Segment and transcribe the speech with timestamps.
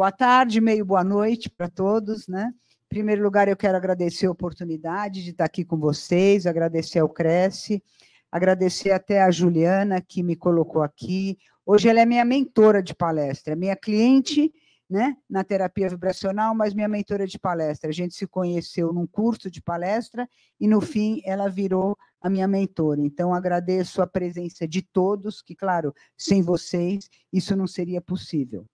[0.00, 2.54] Boa tarde, meio boa noite para todos, né?
[2.86, 7.08] Em primeiro lugar, eu quero agradecer a oportunidade de estar aqui com vocês, agradecer ao
[7.10, 7.84] Cresce,
[8.32, 11.36] agradecer até a Juliana que me colocou aqui.
[11.66, 14.50] Hoje ela é minha mentora de palestra, minha cliente,
[14.88, 17.90] né, na terapia vibracional, mas minha mentora de palestra.
[17.90, 20.26] A gente se conheceu num curso de palestra
[20.58, 23.02] e no fim ela virou a minha mentora.
[23.02, 28.66] Então agradeço a presença de todos, que claro, sem vocês isso não seria possível.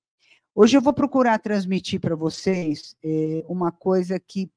[0.59, 4.51] Hoje eu vou procurar transmitir para vocês é, uma coisa que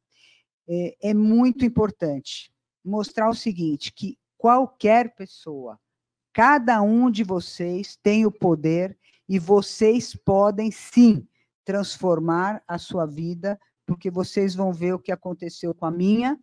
[0.66, 2.54] é, é muito importante.
[2.82, 5.78] Mostrar o seguinte, que qualquer pessoa,
[6.32, 11.28] cada um de vocês tem o poder e vocês podem sim
[11.66, 16.40] transformar a sua vida, porque vocês vão ver o que aconteceu com a minha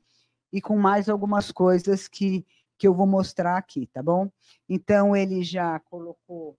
[0.52, 2.44] e com mais algumas coisas que,
[2.76, 4.30] que eu vou mostrar aqui, tá bom?
[4.68, 6.58] Então, ele já colocou,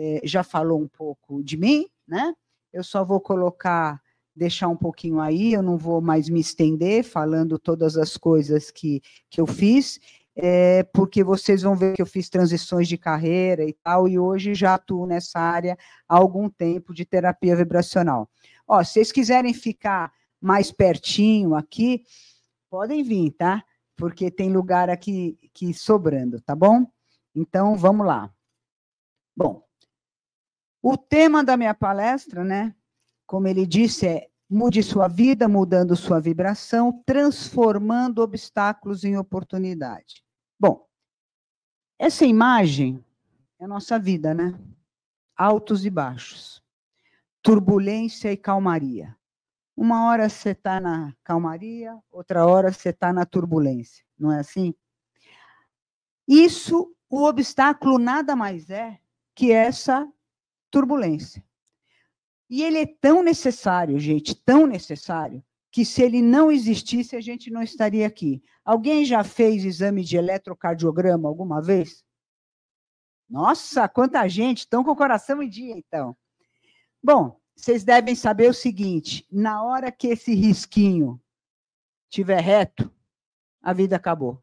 [0.00, 2.32] é, já falou um pouco de mim, né?
[2.72, 4.00] Eu só vou colocar,
[4.34, 9.02] deixar um pouquinho aí, eu não vou mais me estender falando todas as coisas que,
[9.28, 9.98] que eu fiz,
[10.36, 14.54] é, porque vocês vão ver que eu fiz transições de carreira e tal, e hoje
[14.54, 15.76] já atuo nessa área
[16.08, 18.30] há algum tempo de terapia vibracional.
[18.68, 22.04] Ó, se vocês quiserem ficar mais pertinho aqui,
[22.70, 23.64] podem vir, tá?
[23.96, 26.86] Porque tem lugar aqui que sobrando, tá bom?
[27.34, 28.32] Então, vamos lá.
[29.36, 29.67] Bom,
[30.82, 32.74] o tema da minha palestra, né,
[33.26, 40.24] como ele disse, é mude sua vida, mudando sua vibração, transformando obstáculos em oportunidade.
[40.58, 40.86] Bom,
[41.98, 43.04] essa imagem
[43.58, 44.58] é a nossa vida, né?
[45.36, 46.62] Altos e baixos,
[47.42, 49.16] turbulência e calmaria.
[49.76, 54.74] Uma hora você está na calmaria, outra hora você está na turbulência, não é assim?
[56.26, 58.98] Isso, o obstáculo nada mais é
[59.34, 60.10] que essa
[60.70, 61.44] turbulência.
[62.48, 67.50] E ele é tão necessário, gente, tão necessário, que se ele não existisse, a gente
[67.50, 68.42] não estaria aqui.
[68.64, 72.04] Alguém já fez exame de eletrocardiograma alguma vez?
[73.28, 74.58] Nossa, quanta gente!
[74.58, 76.16] Estão com o coração em dia, então.
[77.02, 81.20] Bom, vocês devem saber o seguinte: na hora que esse risquinho
[82.08, 82.90] tiver reto,
[83.60, 84.42] a vida acabou.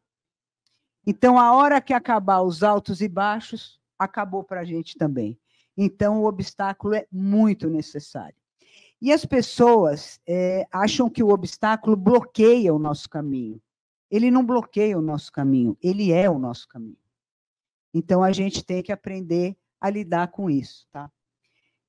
[1.07, 5.39] Então, a hora que acabar os altos e baixos, acabou para a gente também.
[5.77, 8.35] Então, o obstáculo é muito necessário.
[9.01, 13.61] E as pessoas é, acham que o obstáculo bloqueia o nosso caminho.
[14.09, 16.97] Ele não bloqueia o nosso caminho, ele é o nosso caminho.
[17.93, 21.11] Então, a gente tem que aprender a lidar com isso, tá?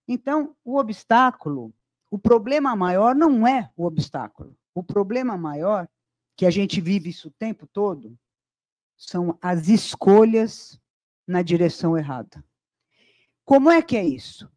[0.08, 1.72] Então, o obstáculo,
[2.10, 4.56] o problema maior não é o obstáculo.
[4.74, 5.88] O problema maior,
[6.36, 8.16] que a gente vive isso o tempo todo,
[8.96, 10.80] são as escolhas
[11.26, 12.44] na direção errada.
[13.46, 14.50] Como é que é isso?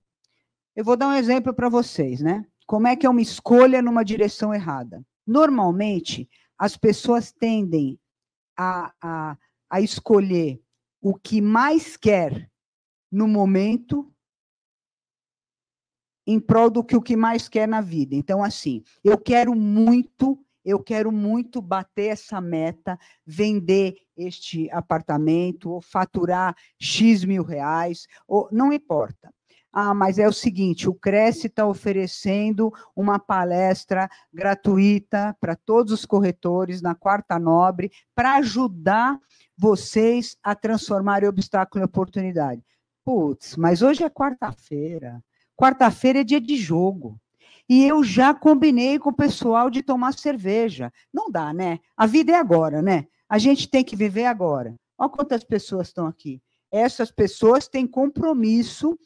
[0.76, 2.44] Eu vou dar um exemplo para vocês, né?
[2.66, 5.06] Como é que é uma escolha numa direção errada?
[5.28, 6.28] Normalmente,
[6.58, 8.00] as pessoas tendem
[8.58, 9.38] a, a,
[9.70, 10.60] a escolher
[11.00, 12.52] o que mais quer
[13.12, 14.12] no momento
[16.26, 18.16] em prol do que o que mais quer na vida.
[18.16, 25.82] Então, assim, eu quero muito, eu quero muito bater essa meta, vender este apartamento, ou
[25.82, 29.34] faturar X mil reais, ou não importa.
[29.72, 36.06] Ah, mas é o seguinte: o Cresce está oferecendo uma palestra gratuita para todos os
[36.06, 39.20] corretores na Quarta Nobre para ajudar
[39.58, 42.64] vocês a transformarem obstáculo em oportunidade.
[43.04, 45.24] Putz, mas hoje é quarta-feira.
[45.56, 47.20] Quarta-feira é dia de jogo.
[47.70, 50.92] E eu já combinei com o pessoal de tomar cerveja.
[51.14, 51.80] Não dá, né?
[51.96, 53.06] A vida é agora, né?
[53.30, 54.76] A gente tem que viver agora.
[54.98, 56.42] Olha quantas pessoas estão aqui.
[56.72, 58.98] Essas pessoas têm compromisso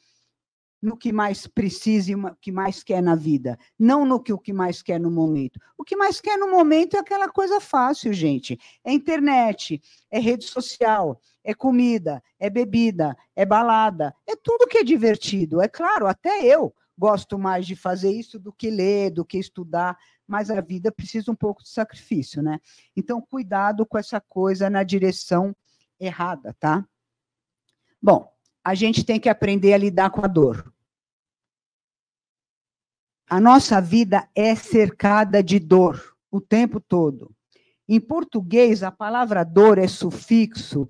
[0.81, 4.37] no que mais precisa e o que mais quer na vida, não no que o
[4.37, 5.57] que mais quer no momento.
[5.77, 8.59] O que mais quer no momento é aquela coisa fácil, gente.
[8.83, 14.83] É internet, é rede social, é comida, é bebida, é balada, é tudo que é
[14.83, 15.61] divertido.
[15.61, 19.97] É claro, até eu gosto mais de fazer isso do que ler, do que estudar,
[20.27, 22.59] mas a vida precisa um pouco de sacrifício, né?
[22.95, 25.55] Então, cuidado com essa coisa na direção
[25.99, 26.85] errada, tá?
[28.01, 28.31] Bom,
[28.63, 30.73] a gente tem que aprender a lidar com a dor.
[33.29, 37.33] A nossa vida é cercada de dor o tempo todo.
[37.87, 40.89] Em português, a palavra dor é sufixo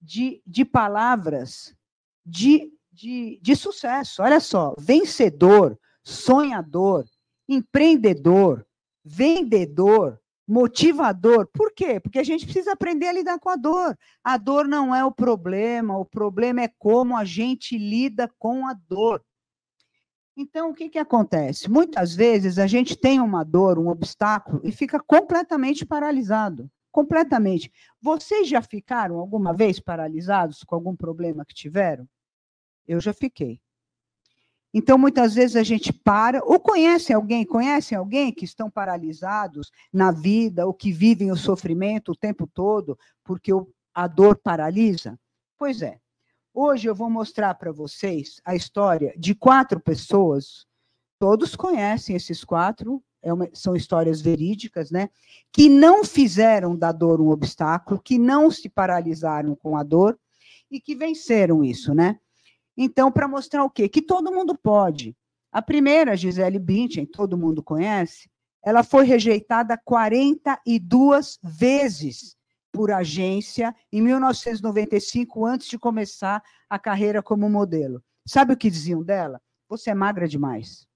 [0.00, 1.76] de, de palavras
[2.24, 4.22] de, de, de sucesso.
[4.22, 7.04] Olha só: vencedor, sonhador,
[7.48, 8.64] empreendedor,
[9.04, 11.48] vendedor, motivador.
[11.52, 11.98] Por quê?
[11.98, 13.98] Porque a gente precisa aprender a lidar com a dor.
[14.22, 18.74] A dor não é o problema, o problema é como a gente lida com a
[18.88, 19.22] dor.
[20.36, 21.70] Então, o que, que acontece?
[21.70, 26.68] Muitas vezes a gente tem uma dor, um obstáculo, e fica completamente paralisado.
[26.90, 27.72] Completamente.
[28.00, 32.08] Vocês já ficaram alguma vez paralisados com algum problema que tiveram?
[32.86, 33.60] Eu já fiquei.
[34.76, 40.10] Então, muitas vezes a gente para, ou conhece alguém, conhecem alguém que estão paralisados na
[40.10, 43.52] vida, ou que vivem o sofrimento o tempo todo, porque
[43.94, 45.16] a dor paralisa?
[45.56, 46.00] Pois é.
[46.52, 50.66] Hoje eu vou mostrar para vocês a história de quatro pessoas,
[51.20, 55.08] todos conhecem esses quatro, é uma, são histórias verídicas, né?
[55.52, 60.18] Que não fizeram da dor um obstáculo, que não se paralisaram com a dor
[60.70, 62.18] e que venceram isso, né?
[62.76, 63.88] Então, para mostrar o quê?
[63.88, 65.16] Que todo mundo pode.
[65.52, 68.28] A primeira, Gisele Bündchen, todo mundo conhece,
[68.64, 72.36] ela foi rejeitada 42 vezes
[72.72, 78.02] por agência em 1995, antes de começar a carreira como modelo.
[78.26, 79.40] Sabe o que diziam dela?
[79.68, 80.86] Você é magra demais.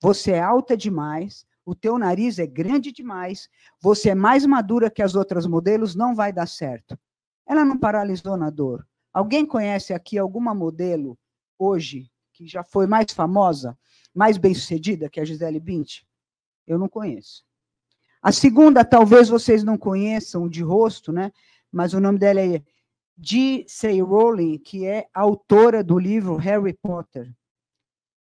[0.00, 1.44] Você é alta demais.
[1.64, 3.48] O teu nariz é grande demais.
[3.80, 6.96] Você é mais madura que as outras modelos, não vai dar certo.
[7.44, 8.86] Ela não paralisou na dor.
[9.16, 11.18] Alguém conhece aqui alguma modelo
[11.58, 13.74] hoje que já foi mais famosa,
[14.14, 16.06] mais bem-sucedida que a Gisele Bündchen?
[16.66, 17.42] Eu não conheço.
[18.20, 21.32] A segunda, talvez vocês não conheçam de rosto, né?
[21.72, 22.62] Mas o nome dela é
[23.16, 24.02] J.C.
[24.02, 27.34] Rowling, que é autora do livro Harry Potter.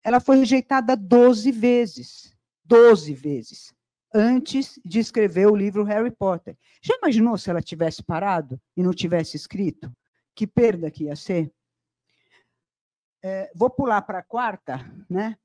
[0.04, 2.36] Ela foi rejeitada 12 vezes.
[2.64, 3.74] 12 vezes.
[4.14, 6.56] Antes de escrever o livro Harry Potter.
[6.80, 9.92] Já imaginou se ela tivesse parado e não tivesse escrito?
[10.34, 11.52] Que perda que ia ser.
[13.22, 15.36] É, vou pular para a quarta, né?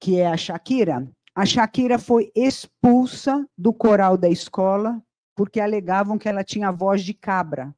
[0.00, 1.06] que é a Shakira.
[1.34, 5.00] A Shakira foi expulsa do coral da escola
[5.36, 7.74] porque alegavam que ela tinha voz de cabra.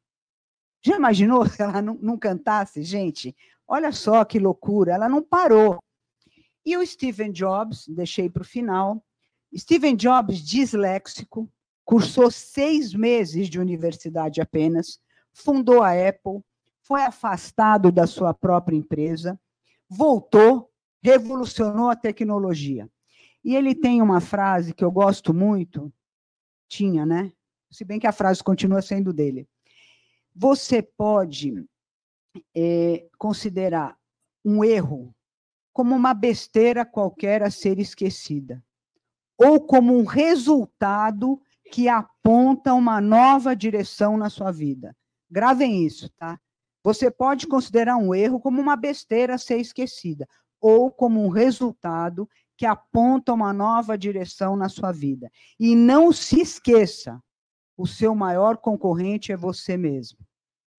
[0.84, 3.36] Já imaginou se ela não, não cantasse, gente?
[3.66, 5.78] Olha só que loucura, ela não parou.
[6.64, 9.04] E o Steven Jobs, deixei para o final.
[9.54, 11.50] Steven Jobs, disléxico,
[11.84, 14.98] cursou seis meses de universidade apenas,
[15.32, 16.40] fundou a Apple,
[16.92, 19.40] foi afastado da sua própria empresa,
[19.88, 20.70] voltou,
[21.02, 22.86] revolucionou a tecnologia.
[23.42, 25.90] E ele tem uma frase que eu gosto muito,
[26.68, 27.32] tinha, né?
[27.70, 29.48] Se bem que a frase continua sendo dele.
[30.34, 31.66] Você pode
[32.54, 33.96] é, considerar
[34.44, 35.14] um erro
[35.72, 38.62] como uma besteira qualquer a ser esquecida,
[39.38, 41.40] ou como um resultado
[41.70, 44.94] que aponta uma nova direção na sua vida.
[45.30, 46.38] Gravem isso, tá?
[46.82, 50.26] Você pode considerar um erro como uma besteira a ser esquecida,
[50.60, 55.30] ou como um resultado que aponta uma nova direção na sua vida.
[55.58, 57.20] E não se esqueça,
[57.76, 60.18] o seu maior concorrente é você mesmo.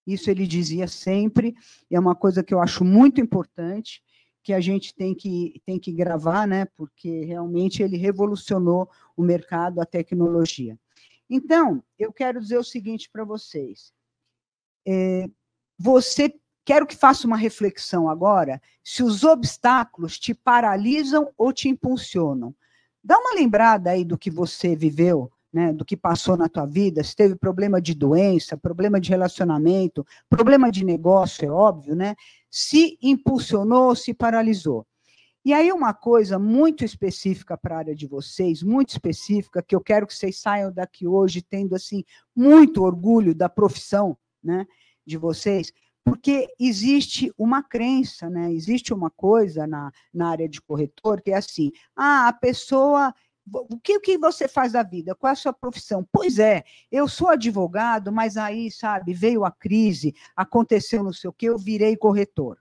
[0.06, 1.56] Isso ele dizia sempre,
[1.90, 4.02] e é uma coisa que eu acho muito importante,
[4.44, 6.66] que a gente tem que, tem que gravar, né?
[6.76, 10.78] Porque realmente ele revolucionou o mercado, a tecnologia.
[11.30, 13.94] Então, eu quero dizer o seguinte para vocês.
[14.86, 15.30] É,
[15.78, 16.34] você
[16.66, 22.56] quero que faça uma reflexão agora se os obstáculos te paralisam ou te impulsionam.
[23.04, 27.04] Dá uma lembrada aí do que você viveu, né, do que passou na tua vida,
[27.04, 32.16] se teve problema de doença, problema de relacionamento, problema de negócio, é óbvio, né?
[32.50, 34.86] Se impulsionou, se paralisou.
[35.46, 39.82] E aí uma coisa muito específica para a área de vocês, muito específica, que eu
[39.82, 42.04] quero que vocês saiam daqui hoje tendo assim
[42.36, 44.66] muito orgulho da profissão, né?
[45.06, 45.72] De vocês,
[46.04, 48.52] porque existe uma crença, né?
[48.52, 53.14] existe uma coisa na, na área de corretor que é assim: ah, a pessoa.
[53.46, 55.14] O que, o que você faz da vida?
[55.14, 56.08] Qual é a sua profissão?
[56.10, 61.34] Pois é, eu sou advogado, mas aí, sabe, veio a crise, aconteceu não sei o
[61.34, 62.58] que, eu virei corretor.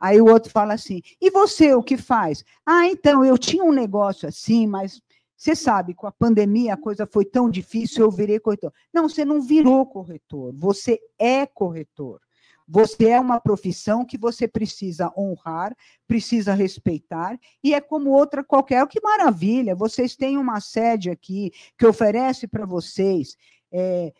[0.00, 2.44] Aí o outro fala assim: e você o que faz?
[2.64, 5.00] Ah, então, eu tinha um negócio assim, mas
[5.36, 8.72] você sabe, com a pandemia a coisa foi tão difícil, eu virei corretor.
[8.92, 12.20] Não, você não virou corretor, você é corretor.
[12.66, 15.76] Você é uma profissão que você precisa honrar,
[16.06, 18.86] precisa respeitar, e é como outra qualquer.
[18.88, 19.74] Que maravilha!
[19.74, 23.36] Vocês têm uma sede aqui que oferece para vocês
[23.70, 24.12] é,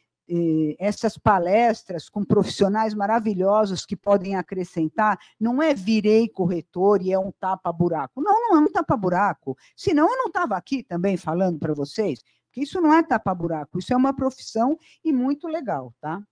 [0.78, 7.30] essas palestras com profissionais maravilhosos que podem acrescentar, não é virei corretor e é um
[7.32, 8.22] tapa-buraco.
[8.22, 9.56] Não, não é um tapa-buraco.
[9.76, 13.92] Senão eu não estava aqui também falando para vocês, que isso não é tapa-buraco, isso
[13.92, 16.22] é uma profissão e muito legal, tá?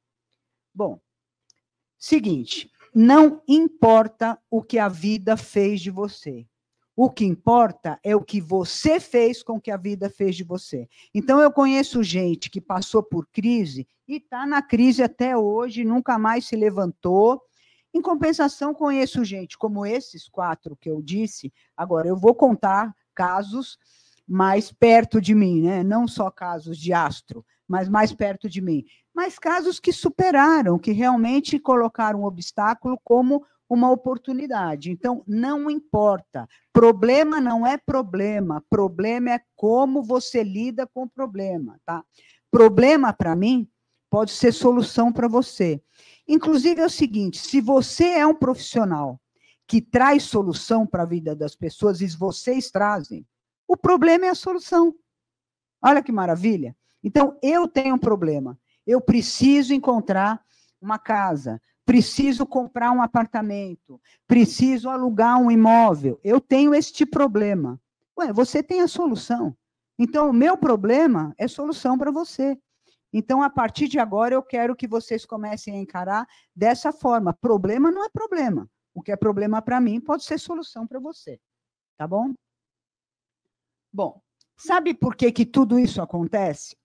[0.74, 1.00] Bom,
[1.98, 6.46] seguinte, não importa o que a vida fez de você.
[7.04, 10.88] O que importa é o que você fez com que a vida fez de você.
[11.12, 16.16] Então, eu conheço gente que passou por crise e está na crise até hoje, nunca
[16.16, 17.42] mais se levantou,
[17.92, 21.52] Em compensação, conheço gente como esses quatro que eu disse.
[21.76, 23.76] Agora, eu vou contar casos
[24.24, 25.82] mais perto de mim, né?
[25.82, 28.84] não só casos de astro, mas mais perto de mim.
[29.12, 34.90] Mas casos que superaram, que realmente colocaram o obstáculo como uma oportunidade.
[34.90, 36.46] Então, não importa.
[36.72, 38.62] Problema não é problema.
[38.68, 42.04] Problema é como você lida com o problema, tá?
[42.50, 43.66] Problema, para mim,
[44.10, 45.82] pode ser solução para você.
[46.28, 49.18] Inclusive, é o seguinte: se você é um profissional
[49.66, 53.26] que traz solução para a vida das pessoas, e vocês trazem,
[53.66, 54.94] o problema é a solução.
[55.82, 56.76] Olha que maravilha.
[57.02, 58.58] Então, eu tenho um problema.
[58.86, 60.42] Eu preciso encontrar
[60.78, 66.20] uma casa, preciso comprar um apartamento, preciso alugar um imóvel.
[66.22, 67.80] Eu tenho este problema.
[68.18, 69.56] Ué, você tem a solução.
[69.98, 72.58] Então, o meu problema é solução para você.
[73.12, 77.34] Então, a partir de agora, eu quero que vocês comecem a encarar dessa forma.
[77.34, 78.68] Problema não é problema.
[78.94, 81.38] O que é problema para mim pode ser solução para você.
[81.96, 82.32] Tá bom?
[83.92, 84.20] Bom,
[84.56, 86.76] sabe por que, que tudo isso acontece?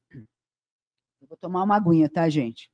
[1.21, 2.69] Eu vou tomar uma aguinha, tá, gente?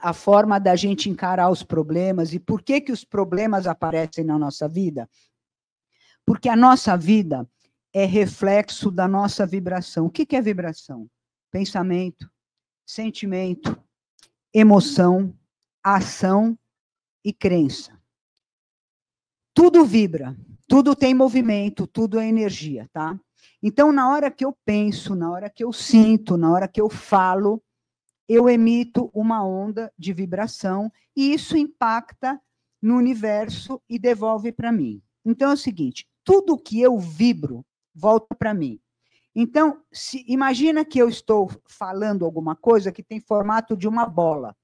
[0.00, 4.38] A forma da gente encarar os problemas e por que, que os problemas aparecem na
[4.38, 5.08] nossa vida?
[6.24, 7.48] Porque a nossa vida
[7.92, 10.06] é reflexo da nossa vibração.
[10.06, 11.08] O que, é vibração?
[11.50, 12.30] Pensamento,
[12.84, 13.80] sentimento,
[14.52, 15.34] emoção,
[15.82, 16.58] ação
[17.24, 17.98] e crença.
[19.54, 20.36] Tudo vibra,
[20.68, 23.18] tudo tem movimento, tudo é energia, tá?
[23.62, 26.90] Então, na hora que eu penso, na hora que eu sinto, na hora que eu
[26.90, 27.62] falo,
[28.28, 32.40] eu emito uma onda de vibração e isso impacta
[32.82, 35.02] no universo e devolve para mim.
[35.24, 37.64] Então é o seguinte: tudo que eu vibro
[37.94, 38.80] volta para mim.
[39.34, 44.56] Então, se, imagina que eu estou falando alguma coisa que tem formato de uma bola.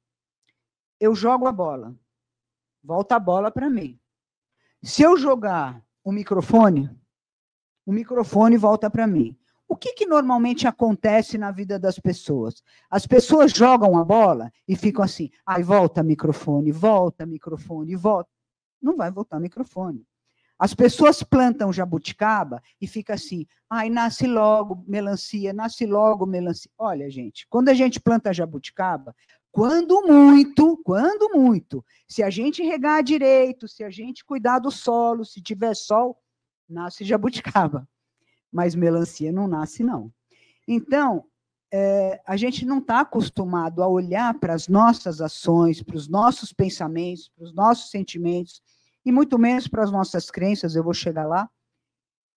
[0.98, 1.94] Eu jogo a bola,
[2.82, 4.00] volta a bola para mim.
[4.82, 6.90] Se eu jogar o microfone,
[7.84, 9.38] o microfone volta para mim.
[9.72, 12.62] O que, que normalmente acontece na vida das pessoas?
[12.90, 18.28] As pessoas jogam a bola e ficam assim, ai, volta microfone, volta microfone, volta.
[18.82, 20.06] Não vai voltar microfone.
[20.58, 26.70] As pessoas plantam jabuticaba e fica assim, ai, nasce logo melancia, nasce logo melancia.
[26.76, 29.16] Olha, gente, quando a gente planta jabuticaba,
[29.50, 35.24] quando muito, quando muito, se a gente regar direito, se a gente cuidar do solo,
[35.24, 36.18] se tiver sol,
[36.68, 37.88] nasce jabuticaba.
[38.52, 40.12] Mas melancia não nasce, não.
[40.68, 41.24] Então,
[41.72, 46.52] é, a gente não está acostumado a olhar para as nossas ações, para os nossos
[46.52, 48.62] pensamentos, para os nossos sentimentos,
[49.04, 51.50] e muito menos para as nossas crenças, eu vou chegar lá.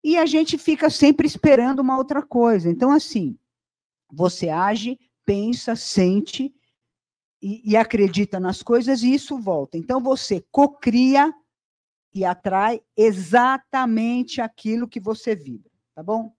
[0.03, 2.69] E a gente fica sempre esperando uma outra coisa.
[2.69, 3.37] Então, assim,
[4.11, 6.53] você age, pensa, sente
[7.41, 9.77] e, e acredita nas coisas e isso volta.
[9.77, 11.33] Então, você cocria
[12.13, 16.35] e atrai exatamente aquilo que você vibra, tá bom?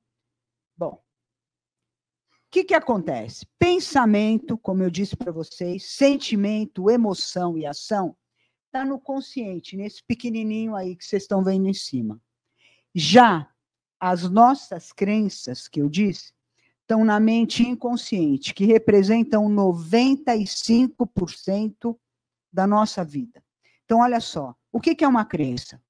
[0.76, 1.00] Bom, o
[2.50, 3.46] que, que acontece?
[3.58, 8.16] Pensamento, como eu disse para vocês, sentimento, emoção e ação
[8.66, 12.20] está no consciente, nesse pequenininho aí que vocês estão vendo em cima.
[12.94, 13.50] Já
[13.98, 16.34] as nossas crenças, que eu disse,
[16.82, 21.98] estão na mente inconsciente, que representam 95%
[22.52, 23.42] da nossa vida.
[23.84, 25.80] Então, olha só, o que é uma crença?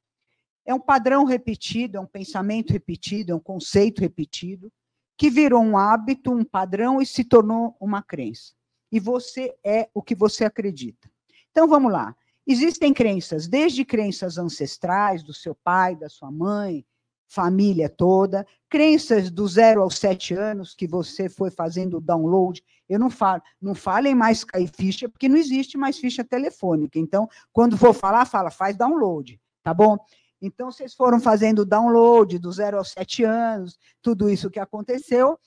[0.67, 4.71] É um padrão repetido, é um pensamento repetido, é um conceito repetido,
[5.17, 8.53] que virou um hábito, um padrão e se tornou uma crença.
[8.91, 11.09] E você é o que você acredita.
[11.51, 12.15] Então, vamos lá.
[12.47, 16.85] Existem crenças, desde crenças ancestrais, do seu pai, da sua mãe,
[17.29, 22.63] família toda, crenças do zero aos sete anos que você foi fazendo download.
[22.89, 26.99] Eu não falo, não falem mais cair ficha, porque não existe mais ficha telefônica.
[26.99, 29.99] Então, quando for falar, fala, faz download, tá bom?
[30.41, 35.39] Então, vocês foram fazendo download do zero aos sete anos, tudo isso que aconteceu,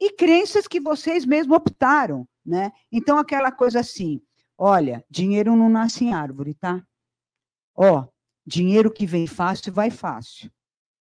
[0.00, 2.72] e crenças que vocês mesmos optaram, né?
[2.90, 4.20] Então, aquela coisa assim,
[4.64, 6.80] Olha, dinheiro não nasce em árvore, tá?
[7.74, 8.06] Ó,
[8.46, 10.52] dinheiro que vem fácil, vai fácil.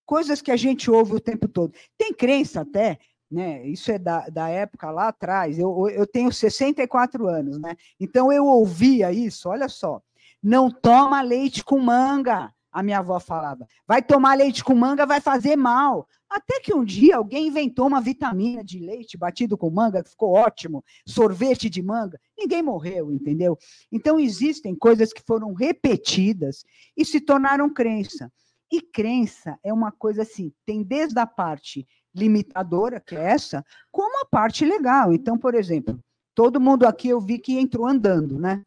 [0.03, 1.71] Coisas que a gente ouve o tempo todo.
[1.95, 2.97] Tem crença até,
[3.29, 3.63] né?
[3.67, 5.59] Isso é da, da época lá atrás.
[5.59, 7.75] Eu, eu tenho 64 anos, né?
[7.99, 10.01] Então eu ouvia isso, olha só.
[10.41, 13.67] Não toma leite com manga a minha avó falava.
[13.87, 16.07] Vai tomar leite com manga, vai fazer mal.
[16.29, 20.33] Até que um dia alguém inventou uma vitamina de leite batido com manga, que ficou
[20.33, 22.19] ótimo, sorvete de manga.
[22.37, 23.57] Ninguém morreu, entendeu?
[23.91, 26.63] Então existem coisas que foram repetidas
[26.95, 28.31] e se tornaram crença.
[28.71, 31.85] E crença é uma coisa assim, tem desde a parte
[32.15, 35.11] limitadora, que é essa, como a parte legal.
[35.11, 35.99] Então, por exemplo,
[36.33, 38.63] Todo mundo aqui eu vi que entrou andando, né?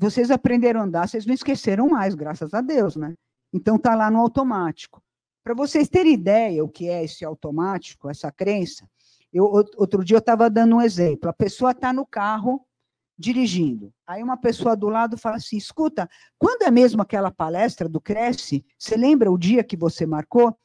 [0.00, 3.14] Vocês aprenderam a andar, vocês não esqueceram mais, graças a Deus, né?
[3.52, 5.02] Então tá lá no automático.
[5.44, 8.88] Para vocês terem ideia o que é esse automático, essa crença,
[9.30, 11.28] eu, outro dia eu estava dando um exemplo.
[11.28, 12.66] A pessoa está no carro
[13.18, 13.92] dirigindo.
[14.06, 18.64] Aí uma pessoa do lado fala assim: escuta, quando é mesmo aquela palestra do Cresce?
[18.78, 20.56] Você lembra o dia que você marcou?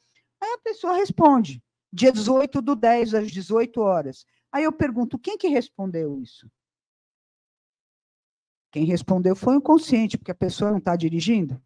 [0.42, 1.62] Aí a pessoa responde:
[1.92, 4.24] dia 18 do 10 às 18 horas.
[4.50, 6.50] Aí eu pergunto: quem que respondeu isso?
[8.76, 11.58] Quem respondeu foi o consciente, porque a pessoa não está dirigindo.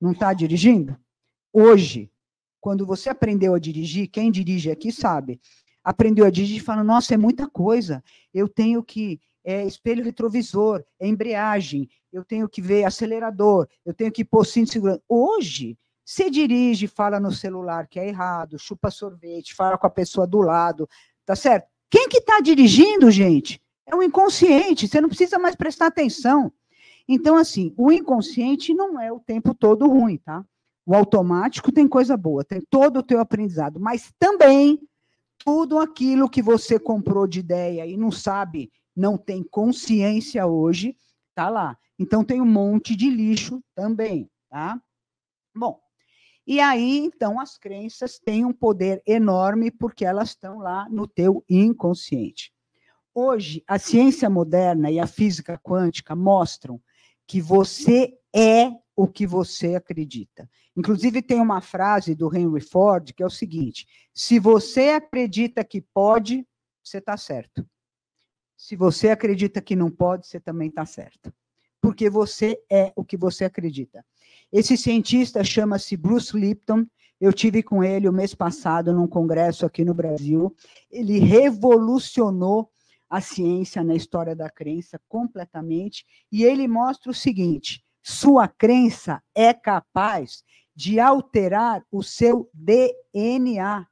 [0.00, 0.98] Não está dirigindo?
[1.52, 2.10] Hoje,
[2.60, 5.40] quando você aprendeu a dirigir, quem dirige aqui sabe,
[5.80, 8.02] aprendeu a dirigir e fala: nossa, é muita coisa.
[8.34, 9.20] Eu tenho que.
[9.44, 14.66] É espelho retrovisor, é embreagem, eu tenho que ver acelerador, eu tenho que pôr cinto
[14.66, 15.02] de segurança.
[15.08, 20.26] Hoje, você dirige, fala no celular que é errado, chupa sorvete, fala com a pessoa
[20.26, 20.88] do lado,
[21.24, 21.68] tá certo?
[21.88, 23.62] Quem que está dirigindo, gente?
[23.90, 26.52] É o inconsciente, você não precisa mais prestar atenção.
[27.08, 30.44] Então, assim, o inconsciente não é o tempo todo ruim, tá?
[30.84, 34.78] O automático tem coisa boa, tem todo o teu aprendizado, mas também
[35.38, 40.94] tudo aquilo que você comprou de ideia e não sabe, não tem consciência hoje,
[41.34, 41.78] tá lá.
[41.98, 44.80] Então tem um monte de lixo também, tá?
[45.54, 45.80] Bom,
[46.46, 51.42] e aí então as crenças têm um poder enorme porque elas estão lá no teu
[51.48, 52.52] inconsciente.
[53.20, 56.80] Hoje, a ciência moderna e a física quântica mostram
[57.26, 60.48] que você é o que você acredita.
[60.76, 65.80] Inclusive, tem uma frase do Henry Ford que é o seguinte: se você acredita que
[65.80, 66.46] pode,
[66.80, 67.68] você está certo.
[68.56, 71.34] Se você acredita que não pode, você também está certo.
[71.80, 74.06] Porque você é o que você acredita.
[74.52, 76.86] Esse cientista chama-se Bruce Lipton.
[77.20, 80.54] Eu tive com ele o mês passado num congresso aqui no Brasil.
[80.88, 82.70] Ele revolucionou
[83.08, 89.52] a ciência na história da crença completamente, e ele mostra o seguinte: sua crença é
[89.52, 90.42] capaz
[90.74, 93.86] de alterar o seu DNA.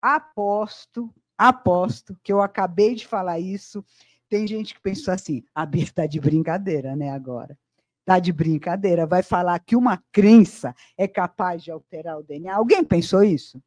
[0.00, 3.84] Aposto, aposto que eu acabei de falar isso.
[4.28, 7.10] Tem gente que pensou assim: a Bia está de brincadeira, né?
[7.10, 7.58] Agora.
[8.00, 9.06] Está de brincadeira.
[9.06, 12.54] Vai falar que uma crença é capaz de alterar o DNA.
[12.54, 13.62] Alguém pensou isso?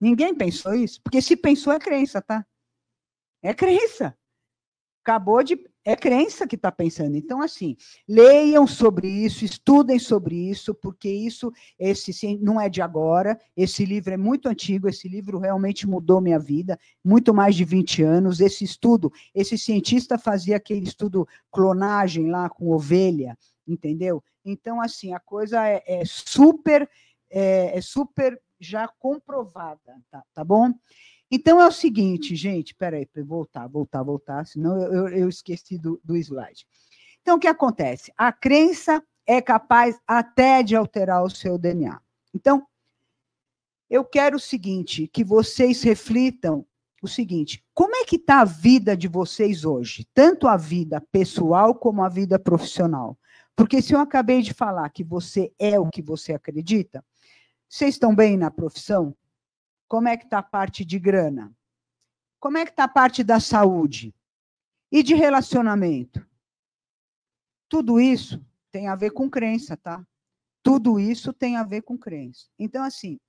[0.00, 1.00] Ninguém pensou isso?
[1.02, 2.46] Porque se pensou é crença, tá?
[3.42, 4.16] É crença.
[5.02, 5.58] Acabou de.
[5.84, 7.16] É crença que está pensando.
[7.16, 7.76] Então, assim,
[8.08, 13.36] leiam sobre isso, estudem sobre isso, porque isso esse não é de agora.
[13.56, 18.00] Esse livro é muito antigo, esse livro realmente mudou minha vida, muito mais de 20
[18.04, 18.40] anos.
[18.40, 24.22] Esse estudo, esse cientista fazia aquele estudo clonagem lá com ovelha, entendeu?
[24.44, 26.88] Então, assim, a coisa é, é super,
[27.28, 30.72] é, é super já comprovada, tá, tá bom?
[31.34, 35.98] Então é o seguinte, gente, peraí, voltar, voltar, voltar, senão eu, eu, eu esqueci do,
[36.04, 36.66] do slide.
[37.22, 38.12] Então, o que acontece?
[38.18, 41.98] A crença é capaz até de alterar o seu DNA.
[42.34, 42.66] Então,
[43.88, 46.66] eu quero o seguinte, que vocês reflitam
[47.02, 50.06] o seguinte: como é que está a vida de vocês hoje?
[50.12, 53.18] Tanto a vida pessoal como a vida profissional.
[53.56, 57.02] Porque se eu acabei de falar que você é o que você acredita,
[57.68, 59.16] vocês estão bem na profissão?
[59.92, 61.54] Como é que está a parte de grana?
[62.40, 64.14] Como é que está a parte da saúde?
[64.90, 66.26] E de relacionamento?
[67.68, 70.02] Tudo isso tem a ver com crença, tá?
[70.62, 72.46] Tudo isso tem a ver com crença.
[72.58, 73.20] Então, assim,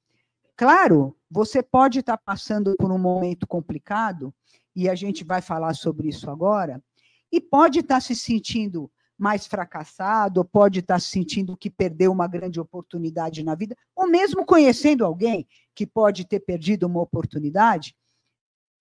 [0.55, 4.33] claro, você pode estar tá passando por um momento complicado,
[4.73, 6.81] e a gente vai falar sobre isso agora,
[7.29, 12.27] e pode estar tá se sentindo mais fracassado, ou pode estar sentindo que perdeu uma
[12.27, 17.95] grande oportunidade na vida, ou mesmo conhecendo alguém que pode ter perdido uma oportunidade,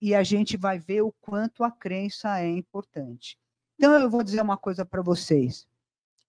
[0.01, 3.39] e a gente vai ver o quanto a crença é importante.
[3.77, 5.67] Então, eu vou dizer uma coisa para vocês.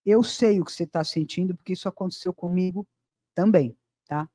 [0.06, 2.88] Eu sei o que você está sentindo, porque isso aconteceu comigo
[3.34, 4.30] também, tá?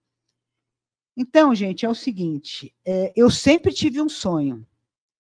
[1.17, 4.67] Então, gente, é o seguinte: é, eu sempre tive um sonho.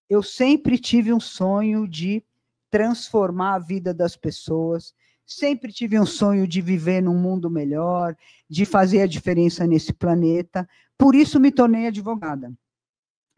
[0.08, 2.24] Eu sempre tive um sonho de
[2.70, 4.94] transformar a vida das pessoas.
[5.26, 8.16] Sempre tive um sonho de viver num mundo melhor,
[8.48, 10.68] de fazer a diferença nesse planeta.
[10.96, 12.52] Por isso me tornei advogada.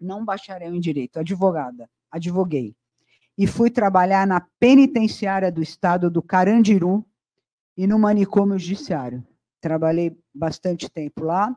[0.00, 1.88] Não bacharel em direito, advogada.
[2.10, 2.74] Advoguei.
[3.36, 7.04] E fui trabalhar na penitenciária do estado do Carandiru
[7.76, 9.26] e no manicômio judiciário.
[9.60, 11.54] Trabalhei bastante tempo lá,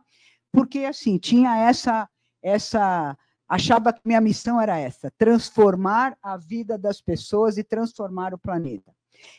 [0.51, 2.09] porque assim, tinha essa
[2.41, 3.17] essa
[3.53, 8.93] achava que minha missão era essa: transformar a vida das pessoas e transformar o planeta.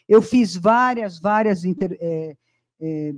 [0.08, 1.64] Eu fiz várias, várias.
[1.64, 2.36] Inter, é,
[2.80, 3.14] é,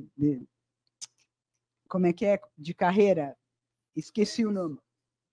[1.88, 2.40] como é que é?
[2.56, 3.36] De carreira?
[3.94, 4.78] Esqueci o nome.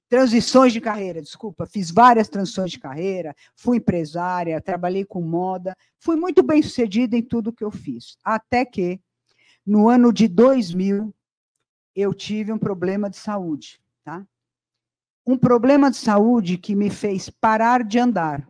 [0.09, 6.15] transições de carreira, desculpa, fiz várias transições de carreira, fui empresária, trabalhei com moda, fui
[6.15, 8.15] muito bem sucedida em tudo que eu fiz.
[8.23, 9.01] Até que,
[9.65, 11.13] no ano de 2000,
[11.95, 14.25] eu tive um problema de saúde, tá?
[15.25, 18.47] Um problema de saúde que me fez parar de andar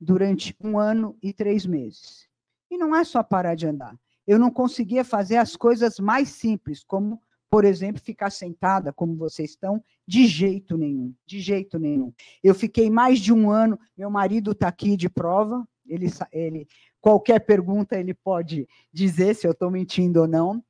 [0.00, 2.28] durante um ano e três meses.
[2.70, 3.94] E não é só parar de andar.
[4.26, 9.50] Eu não conseguia fazer as coisas mais simples, como por exemplo, ficar sentada como vocês
[9.50, 12.12] estão, de jeito nenhum, de jeito nenhum.
[12.42, 16.68] Eu fiquei mais de um ano, meu marido está aqui de prova, ele, ele,
[17.00, 20.62] qualquer pergunta ele pode dizer se eu estou mentindo ou não.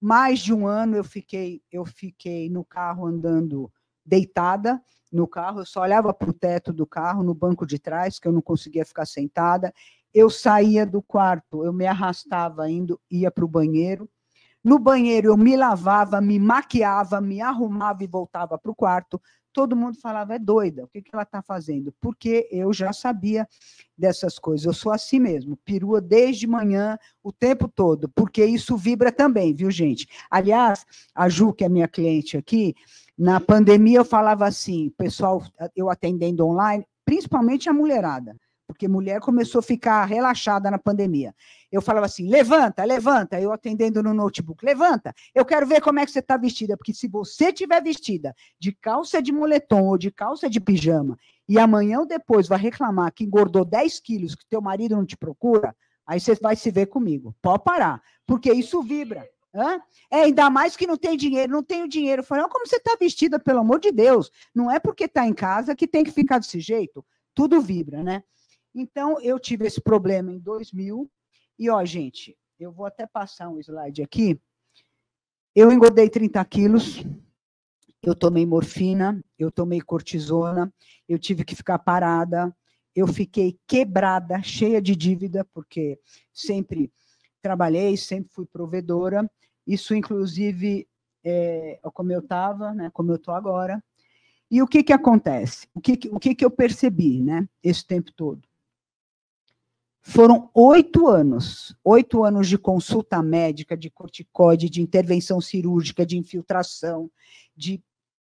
[0.00, 3.72] Mais de um ano eu fiquei, eu fiquei no carro andando
[4.04, 4.80] deitada
[5.12, 8.26] no carro, eu só olhava para o teto do carro, no banco de trás, que
[8.26, 9.72] eu não conseguia ficar sentada.
[10.12, 14.08] Eu saía do quarto, eu me arrastava indo, ia para o banheiro,
[14.64, 19.20] no banheiro eu me lavava, me maquiava, me arrumava e voltava para o quarto.
[19.52, 21.94] Todo mundo falava, é doida, o que, que ela está fazendo?
[22.00, 23.46] Porque eu já sabia
[23.96, 24.64] dessas coisas.
[24.64, 29.70] Eu sou assim mesmo, perua desde manhã, o tempo todo, porque isso vibra também, viu,
[29.70, 30.08] gente?
[30.30, 32.74] Aliás, a Ju, que é minha cliente aqui,
[33.16, 35.42] na pandemia eu falava assim, pessoal,
[35.74, 41.34] eu atendendo online, principalmente a mulherada porque mulher começou a ficar relaxada na pandemia.
[41.70, 46.04] Eu falava assim: levanta, levanta, eu atendendo no notebook, levanta, eu quero ver como é
[46.04, 50.10] que você está vestida, porque se você estiver vestida de calça de moletom ou de
[50.10, 51.16] calça de pijama,
[51.48, 55.16] e amanhã ou depois vai reclamar que engordou 10 quilos, que teu marido não te
[55.16, 55.74] procura,
[56.06, 57.34] aí você vai se ver comigo.
[57.42, 59.26] Pode parar, porque isso vibra.
[59.54, 59.80] Hã?
[60.10, 62.20] É, ainda mais que não tem dinheiro, não tenho dinheiro.
[62.20, 64.30] Eu falei, como você está vestida, pelo amor de Deus?
[64.54, 67.04] Não é porque está em casa que tem que ficar desse jeito.
[67.32, 68.24] Tudo vibra, né?
[68.74, 71.08] Então, eu tive esse problema em 2000.
[71.56, 74.40] E, ó, gente, eu vou até passar um slide aqui.
[75.54, 77.04] Eu engordei 30 quilos,
[78.02, 80.72] eu tomei morfina, eu tomei cortisona,
[81.08, 82.54] eu tive que ficar parada,
[82.94, 86.00] eu fiquei quebrada, cheia de dívida, porque
[86.32, 86.92] sempre
[87.44, 89.30] trabalhei, sempre fui provedora.
[89.66, 90.88] Isso, inclusive,
[91.22, 93.84] é, como eu estava, né, como eu estou agora.
[94.50, 95.68] E o que, que acontece?
[95.74, 98.48] O que, o que, que eu percebi né, esse tempo todo?
[100.00, 107.10] Foram oito anos, oito anos de consulta médica, de corticoide, de intervenção cirúrgica, de infiltração,
[107.54, 107.82] de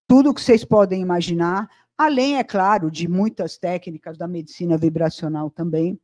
[0.06, 5.98] tudo que vocês podem imaginar, além, é claro, de muitas técnicas da medicina vibracional também.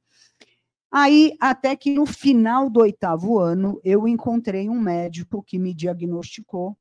[0.95, 6.77] Aí, até que no final do oitavo ano, eu encontrei um médico que me diagnosticou,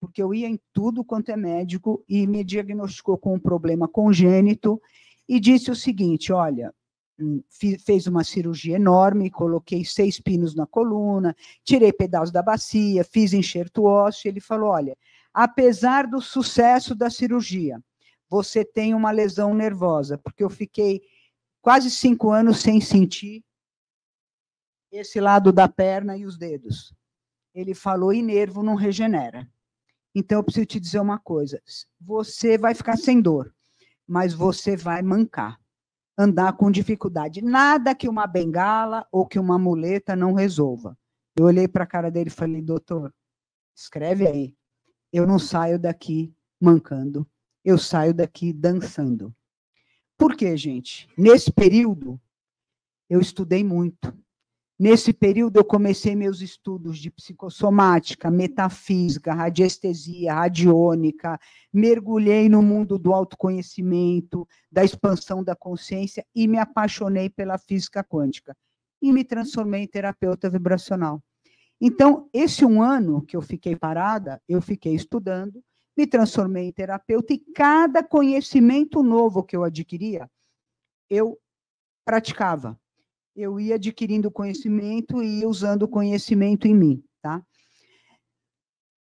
[0.00, 4.82] porque eu ia em tudo quanto é médico, e me diagnosticou com um problema congênito,
[5.28, 6.74] e disse o seguinte: olha,
[7.86, 13.84] fez uma cirurgia enorme, coloquei seis pinos na coluna, tirei pedaços da bacia, fiz enxerto
[13.84, 14.26] ósseo.
[14.28, 14.98] Ele falou: olha,
[15.32, 17.80] apesar do sucesso da cirurgia,
[18.28, 21.00] você tem uma lesão nervosa, porque eu fiquei
[21.60, 23.44] quase cinco anos sem sentir
[24.92, 26.94] esse lado da perna e os dedos.
[27.54, 29.48] Ele falou: e nervo não regenera.
[30.14, 31.60] Então, eu preciso te dizer uma coisa:
[32.00, 33.54] você vai ficar sem dor,
[34.06, 35.62] mas você vai mancar
[36.16, 37.42] andar com dificuldade.
[37.42, 40.96] Nada que uma bengala ou que uma muleta não resolva.
[41.36, 43.12] Eu olhei para a cara dele e falei, doutor,
[43.74, 44.54] escreve aí.
[45.12, 47.28] Eu não saio daqui mancando,
[47.64, 49.34] eu saio daqui dançando.
[50.16, 51.08] Por quê, gente?
[51.16, 52.20] Nesse período,
[53.08, 54.16] eu estudei muito.
[54.82, 61.38] Nesse período, eu comecei meus estudos de psicossomática, metafísica, radiestesia, radiônica,
[61.72, 68.56] mergulhei no mundo do autoconhecimento, da expansão da consciência e me apaixonei pela física quântica.
[69.00, 71.22] E me transformei em terapeuta vibracional.
[71.80, 75.62] Então, esse um ano que eu fiquei parada, eu fiquei estudando,
[75.96, 80.28] me transformei em terapeuta e cada conhecimento novo que eu adquiria,
[81.08, 81.38] eu
[82.04, 82.76] praticava
[83.34, 87.44] eu ia adquirindo conhecimento e usando o conhecimento em mim, tá?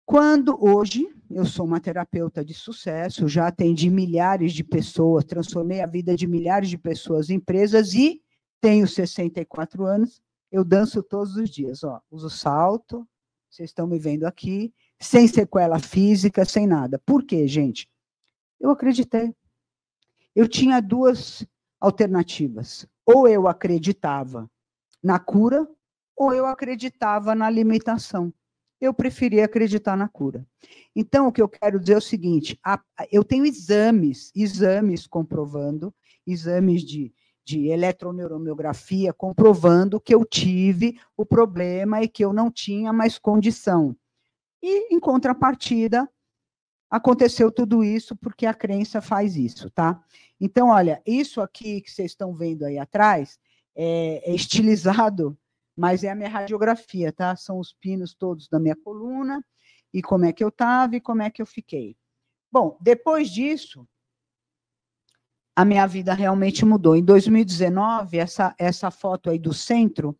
[0.05, 5.85] Quando hoje eu sou uma terapeuta de sucesso, já atendi milhares de pessoas, transformei a
[5.85, 8.21] vida de milhares de pessoas em empresas e
[8.59, 13.07] tenho 64 anos, eu danço todos os dias, ó, uso salto,
[13.49, 16.99] vocês estão me vendo aqui, sem sequela física, sem nada.
[17.05, 17.89] Por quê, gente?
[18.59, 19.33] Eu acreditei.
[20.35, 21.45] Eu tinha duas
[21.79, 24.49] alternativas ou eu acreditava
[25.03, 25.67] na cura,
[26.15, 28.33] ou eu acreditava na limitação.
[28.79, 30.45] Eu preferia acreditar na cura.
[30.95, 32.59] Então, o que eu quero dizer é o seguinte:
[33.11, 35.93] eu tenho exames, exames comprovando,
[36.25, 37.13] exames de,
[37.45, 43.95] de eletroneuromiografia comprovando que eu tive o problema e que eu não tinha mais condição.
[44.63, 46.09] E, em contrapartida,
[46.91, 50.03] aconteceu tudo isso porque a crença faz isso, tá?
[50.39, 53.39] Então, olha, isso aqui que vocês estão vendo aí atrás
[53.73, 55.37] é, é estilizado,
[55.75, 57.33] mas é a minha radiografia, tá?
[57.37, 59.43] São os pinos todos da minha coluna
[59.93, 61.95] e como é que eu estava e como é que eu fiquei.
[62.51, 63.87] Bom, depois disso,
[65.55, 66.97] a minha vida realmente mudou.
[66.97, 70.17] Em 2019, essa, essa foto aí do centro,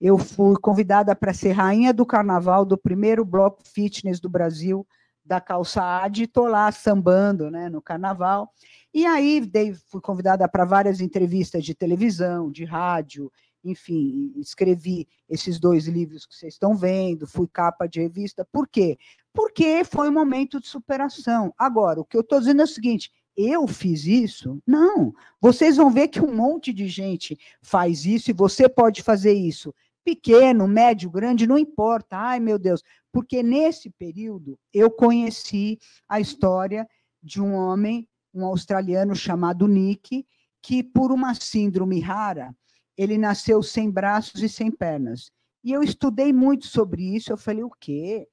[0.00, 4.86] eu fui convidada para ser rainha do carnaval do primeiro bloco fitness do Brasil,
[5.26, 8.52] da Calça Ad, estou lá sambando né, no carnaval.
[8.94, 13.30] E aí dei, fui convidada para várias entrevistas de televisão, de rádio,
[13.64, 18.46] enfim, escrevi esses dois livros que vocês estão vendo, fui capa de revista.
[18.50, 18.96] Por quê?
[19.32, 21.52] Porque foi um momento de superação.
[21.58, 24.62] Agora, o que eu estou dizendo é o seguinte: eu fiz isso?
[24.66, 25.12] Não.
[25.40, 29.74] Vocês vão ver que um monte de gente faz isso e você pode fazer isso.
[30.04, 32.16] Pequeno, médio, grande, não importa.
[32.16, 32.82] Ai, meu Deus.
[33.16, 36.86] Porque nesse período eu conheci a história
[37.22, 40.26] de um homem, um australiano chamado Nick,
[40.60, 42.54] que por uma síndrome rara,
[42.94, 45.30] ele nasceu sem braços e sem pernas.
[45.64, 47.32] E eu estudei muito sobre isso.
[47.32, 48.28] Eu falei, o quê?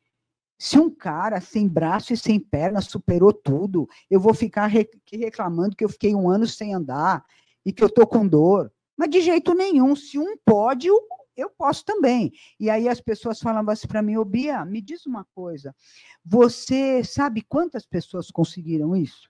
[0.60, 5.86] Se um cara sem braço e sem perna superou tudo, eu vou ficar reclamando que
[5.86, 7.24] eu fiquei um ano sem andar
[7.66, 8.70] e que eu estou com dor.
[8.98, 10.90] Mas de jeito nenhum, se um pode,
[11.36, 12.32] eu posso também.
[12.60, 15.76] E aí as pessoas falavam assim para mim, ô Bia, me diz uma coisa,
[16.24, 19.30] você sabe quantas pessoas conseguiram isso?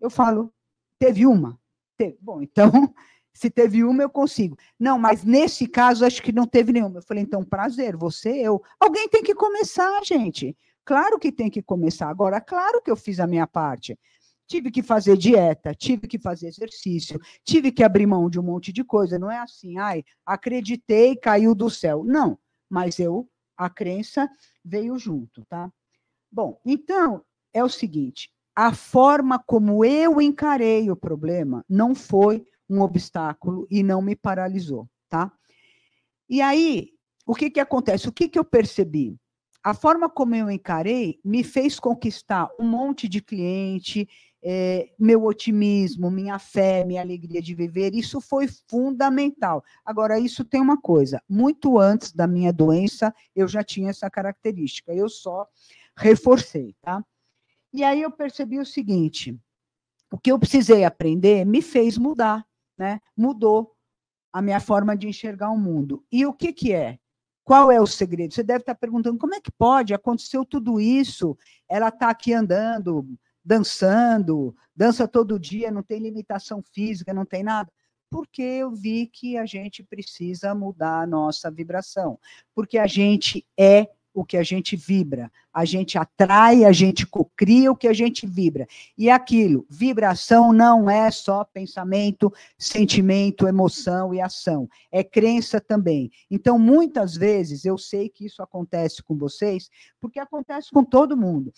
[0.00, 0.52] Eu falo,
[0.98, 1.58] teve uma?
[1.96, 2.18] Teve.
[2.20, 2.70] Bom, então
[3.32, 4.56] se teve uma, eu consigo.
[4.78, 6.98] Não, mas nesse caso, acho que não teve nenhuma.
[6.98, 8.62] Eu falei, então, prazer, você, eu.
[8.78, 10.56] Alguém tem que começar, gente.
[10.84, 12.08] Claro que tem que começar.
[12.08, 13.98] Agora, claro que eu fiz a minha parte.
[14.52, 18.70] Tive que fazer dieta, tive que fazer exercício, tive que abrir mão de um monte
[18.70, 19.18] de coisa.
[19.18, 22.04] Não é assim, ai, acreditei, caiu do céu.
[22.04, 22.38] Não,
[22.68, 24.28] mas eu, a crença
[24.62, 25.72] veio junto, tá?
[26.30, 32.82] Bom, então, é o seguinte: a forma como eu encarei o problema não foi um
[32.82, 35.32] obstáculo e não me paralisou, tá?
[36.28, 36.90] E aí,
[37.24, 38.06] o que que acontece?
[38.06, 39.16] O que que eu percebi?
[39.64, 44.06] A forma como eu encarei me fez conquistar um monte de cliente,
[44.42, 49.64] é, meu otimismo, minha fé, minha alegria de viver, isso foi fundamental.
[49.84, 54.92] Agora, isso tem uma coisa: muito antes da minha doença, eu já tinha essa característica,
[54.92, 55.46] eu só
[55.96, 57.04] reforcei, tá?
[57.72, 59.38] E aí eu percebi o seguinte:
[60.10, 62.46] o que eu precisei aprender me fez mudar
[62.82, 63.76] né, mudou
[64.32, 66.04] a minha forma de enxergar o mundo.
[66.10, 66.98] E o que, que é?
[67.44, 68.34] Qual é o segredo?
[68.34, 69.94] Você deve estar perguntando como é que pode?
[69.94, 71.36] Aconteceu tudo isso,
[71.68, 73.06] ela está aqui andando,
[73.44, 77.70] dançando, dança todo dia, não tem limitação física, não tem nada.
[78.10, 82.18] Porque eu vi que a gente precisa mudar a nossa vibração,
[82.54, 85.30] porque a gente é o que a gente vibra.
[85.52, 88.66] A gente atrai, a gente cocria o que a gente vibra.
[88.96, 94.68] E aquilo, vibração não é só pensamento, sentimento, emoção e ação.
[94.90, 96.10] É crença também.
[96.30, 99.68] Então, muitas vezes, eu sei que isso acontece com vocês,
[100.00, 101.52] porque acontece com todo mundo.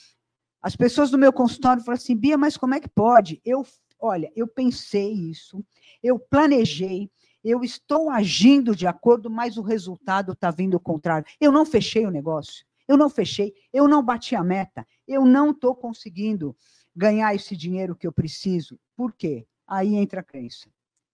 [0.65, 3.39] As pessoas do meu consultório falam assim, Bia, mas como é que pode?
[3.45, 3.67] Eu,
[4.01, 5.63] olha, eu pensei isso,
[6.03, 7.11] eu planejei,
[7.45, 11.27] eu estou agindo de acordo, mas o resultado está vindo contrário.
[11.39, 15.51] Eu não fechei o negócio, eu não fechei, eu não bati a meta, eu não
[15.51, 16.57] estou conseguindo
[16.97, 18.81] ganhar esse dinheiro que eu preciso.
[18.97, 19.47] Por quê?
[19.69, 20.71] Aí entra a crença.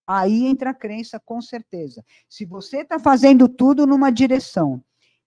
[0.06, 2.04] Aí entra a crença, com certeza.
[2.28, 4.80] Se você está fazendo tudo numa direção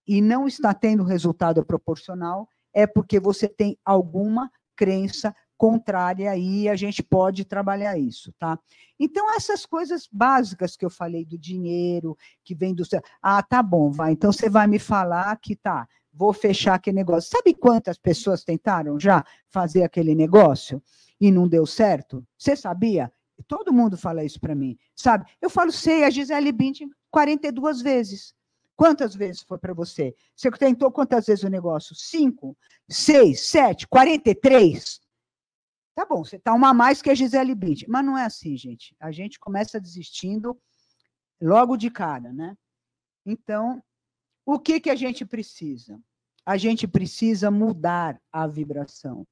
[0.07, 6.75] e não está tendo resultado proporcional, é porque você tem alguma crença contrária e a
[6.75, 8.59] gente pode trabalhar isso, tá?
[8.99, 12.83] Então, essas coisas básicas que eu falei do dinheiro, que vem do.
[13.21, 14.11] Ah, tá bom, vai.
[14.11, 17.29] Então, você vai me falar que tá, vou fechar aquele negócio.
[17.29, 20.81] Sabe quantas pessoas tentaram já fazer aquele negócio
[21.19, 22.25] e não deu certo?
[22.37, 23.11] Você sabia?
[23.47, 25.25] Todo mundo fala isso para mim, sabe?
[25.41, 28.33] Eu falo, sei, a Gisele Bündchen 42 vezes.
[28.75, 30.15] Quantas vezes foi para você?
[30.35, 31.95] Você tentou quantas vezes o negócio?
[31.95, 32.57] Cinco?
[32.89, 33.41] Seis?
[33.47, 33.87] Sete?
[33.87, 34.99] Quarenta e três?
[35.95, 37.87] Tá bom, você está uma a mais que a Gisele Bündchen.
[37.87, 38.95] Mas não é assim, gente.
[38.99, 40.59] A gente começa desistindo
[41.39, 42.57] logo de cara, né?
[43.25, 43.81] Então,
[44.45, 45.99] o que, que a gente precisa?
[46.45, 49.25] A gente precisa mudar a vibração.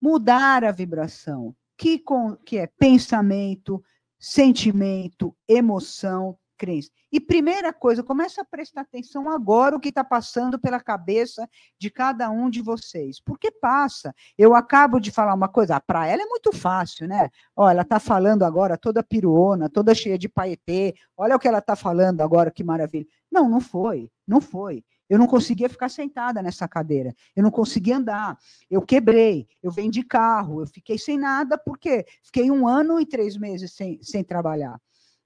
[0.00, 3.84] Mudar a vibração, que, com, que é pensamento,
[4.18, 6.90] sentimento, emoção, crença.
[7.10, 11.90] E primeira coisa, começa a prestar atenção agora o que está passando pela cabeça de
[11.90, 13.18] cada um de vocês.
[13.18, 14.14] Porque passa.
[14.36, 17.30] Eu acabo de falar uma coisa, ah, para ela é muito fácil, né?
[17.56, 20.94] Olha, ela está falando agora toda piruona, toda cheia de paetê.
[21.16, 23.06] Olha o que ela está falando agora, que maravilha.
[23.32, 24.84] Não, não foi, não foi.
[25.08, 27.12] Eu não conseguia ficar sentada nessa cadeira.
[27.34, 28.38] Eu não conseguia andar.
[28.70, 29.48] Eu quebrei.
[29.62, 30.60] Eu vendi carro.
[30.60, 34.78] Eu fiquei sem nada, porque fiquei um ano e três meses sem, sem trabalhar.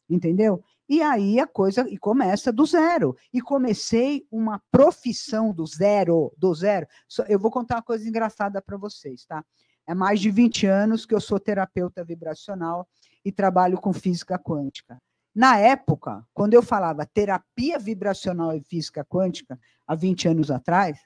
[0.08, 0.62] Entendeu?
[0.88, 3.16] E aí a coisa e começa do zero.
[3.32, 6.86] E comecei uma profissão do zero, do zero.
[7.28, 9.44] Eu vou contar uma coisa engraçada para vocês, tá?
[9.86, 12.88] É mais de 20 anos que eu sou terapeuta vibracional
[13.24, 14.98] e trabalho com física quântica.
[15.34, 20.98] Na época, quando eu falava terapia vibracional e física quântica, há 20 anos atrás,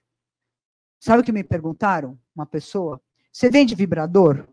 [1.00, 2.18] sabe o que me perguntaram?
[2.36, 3.00] Uma pessoa,
[3.32, 4.46] você vende vibrador?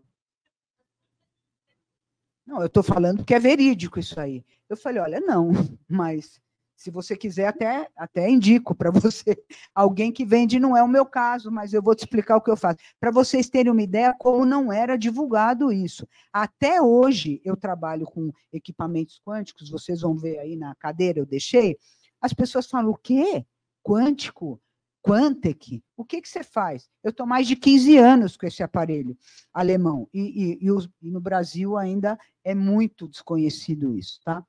[2.46, 4.44] Não, eu estou falando que é verídico isso aí.
[4.68, 5.50] Eu falei, olha, não,
[5.88, 6.40] mas
[6.76, 9.36] se você quiser, até, até indico para você.
[9.74, 12.50] Alguém que vende não é o meu caso, mas eu vou te explicar o que
[12.50, 12.78] eu faço.
[13.00, 16.06] Para vocês terem uma ideia como não era divulgado isso.
[16.32, 21.78] Até hoje, eu trabalho com equipamentos quânticos, vocês vão ver aí na cadeira, eu deixei.
[22.20, 23.44] As pessoas falam, o quê?
[23.82, 24.60] Quântico?
[25.06, 26.90] Quantec, o que, que você faz?
[27.00, 29.16] Eu estou mais de 15 anos com esse aparelho
[29.54, 30.68] alemão, e, e, e,
[31.02, 34.44] e, no Brasil ainda é muito desconhecido isso, tá?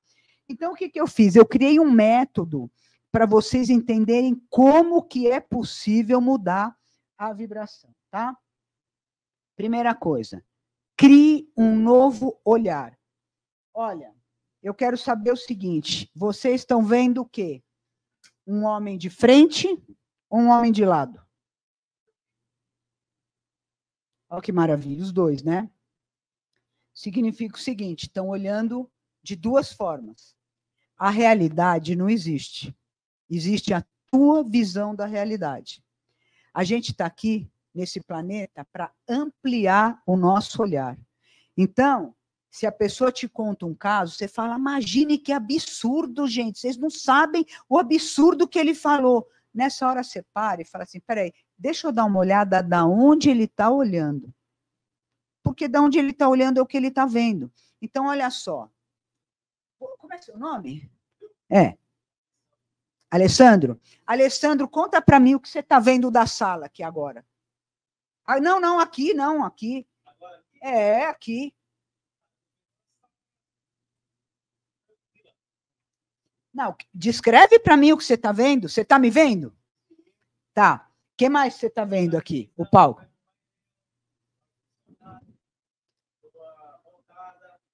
[0.50, 1.36] Então, o que, que eu fiz?
[1.36, 2.72] Eu criei um método
[3.12, 6.76] para vocês entenderem como que é possível mudar
[7.15, 8.36] a vibração, tá?
[9.56, 10.43] Primeira coisa,
[10.96, 12.98] crie um novo olhar.
[13.76, 14.12] Olha,
[14.63, 17.62] eu quero saber o seguinte: vocês estão vendo o quê?
[18.46, 19.67] Um homem de frente
[20.32, 21.22] um homem de lado?
[24.30, 25.70] Olha que maravilha, os dois, né?
[26.94, 28.92] Significa o seguinte: estão olhando
[29.24, 30.36] de duas formas.
[30.98, 32.76] A realidade não existe.
[33.30, 35.84] Existe a tua visão da realidade.
[36.54, 40.98] A gente está aqui nesse planeta para ampliar o nosso olhar.
[41.56, 42.16] Então,
[42.50, 46.60] se a pessoa te conta um caso, você fala: imagine que absurdo, gente.
[46.60, 49.28] Vocês não sabem o absurdo que ele falou.
[49.58, 53.46] Nessa hora para e fala assim: peraí, deixa eu dar uma olhada da onde ele
[53.46, 54.32] está olhando.
[55.41, 57.52] Porque da onde ele está olhando é o que ele está vendo.
[57.82, 58.70] Então, olha só.
[59.80, 60.88] Como é seu nome?
[61.50, 61.76] É.
[63.10, 63.82] Alessandro.
[64.06, 67.26] Alessandro, conta para mim o que você está vendo da sala aqui agora.
[68.26, 69.88] Ah, não, não, aqui, não, aqui.
[70.62, 71.52] É, aqui.
[76.58, 78.67] Não, descreve para mim o que você está vendo.
[78.67, 79.54] Você está me vendo?
[80.56, 80.89] Tá.
[81.13, 82.52] O que mais você está vendo aqui?
[82.58, 83.06] O palco.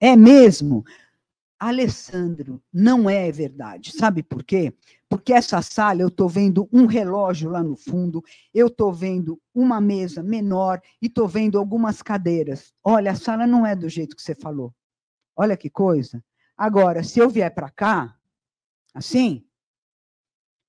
[0.01, 0.83] É mesmo?
[1.57, 3.93] Alessandro, não é verdade.
[3.93, 4.73] Sabe por quê?
[5.07, 8.21] Porque essa sala eu estou vendo um relógio lá no fundo,
[8.53, 12.73] eu estou vendo uma mesa menor e estou vendo algumas cadeiras.
[12.83, 14.75] Olha, a sala não é do jeito que você falou.
[15.37, 16.21] Olha que coisa.
[16.57, 18.13] Agora, se eu vier para cá,
[18.93, 19.45] Assim,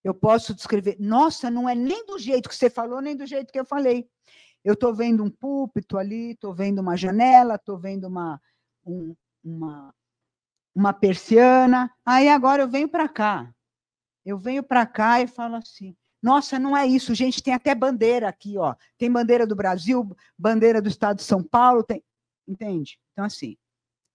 [0.02, 0.96] eu posso descrever.
[0.98, 4.08] Nossa, não é nem do jeito que você falou, nem do jeito que eu falei.
[4.62, 8.40] Eu estou vendo um púlpito ali, estou vendo uma janela, estou vendo uma,
[8.84, 9.94] um, uma,
[10.74, 11.90] uma persiana.
[12.04, 13.54] Aí agora eu venho para cá.
[14.24, 18.26] Eu venho para cá e falo assim: nossa, não é isso, gente, tem até bandeira
[18.26, 18.74] aqui, ó.
[18.96, 22.02] Tem bandeira do Brasil, bandeira do estado de São Paulo, tem.
[22.48, 22.98] Entende?
[23.12, 23.58] Então, assim,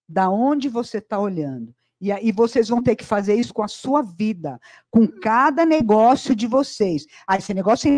[0.08, 1.76] da onde você está olhando?
[2.02, 4.60] E aí vocês vão ter que fazer isso com a sua vida,
[4.90, 7.06] com cada negócio de vocês.
[7.28, 7.90] Ah, esse negócio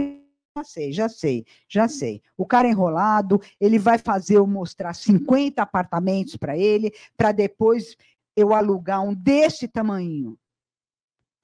[0.57, 2.21] já sei, já sei, já sei.
[2.37, 7.95] O cara enrolado, ele vai fazer eu mostrar 50 apartamentos para ele, para depois
[8.35, 10.37] eu alugar um desse tamanho.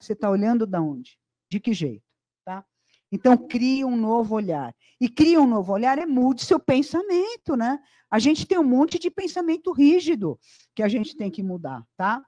[0.00, 1.18] Você está olhando de onde?
[1.50, 2.04] De que jeito?
[2.44, 2.64] Tá?
[3.10, 4.74] Então, crie um novo olhar.
[5.00, 7.80] E cria um novo olhar é mude seu pensamento, né?
[8.10, 10.38] A gente tem um monte de pensamento rígido
[10.74, 12.22] que a gente tem que mudar, tá?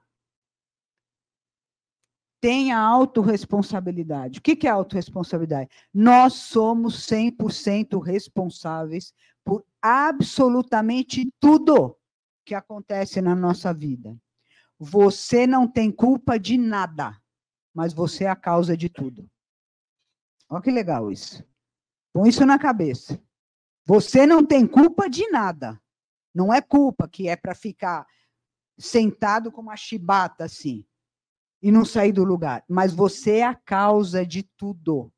[2.41, 4.39] Tenha autorresponsabilidade.
[4.39, 5.69] O que é autorresponsabilidade?
[5.93, 9.13] Nós somos 100% responsáveis
[9.45, 11.95] por absolutamente tudo
[12.43, 14.17] que acontece na nossa vida.
[14.79, 17.15] Você não tem culpa de nada,
[17.71, 19.29] mas você é a causa de tudo.
[20.49, 21.45] Olha que legal isso.
[22.11, 23.21] Põe isso na cabeça.
[23.85, 25.79] Você não tem culpa de nada.
[26.33, 28.07] Não é culpa que é para ficar
[28.77, 30.83] sentado com uma chibata assim
[31.61, 32.63] e não sair do lugar.
[32.67, 35.11] Mas você é a causa de tudo.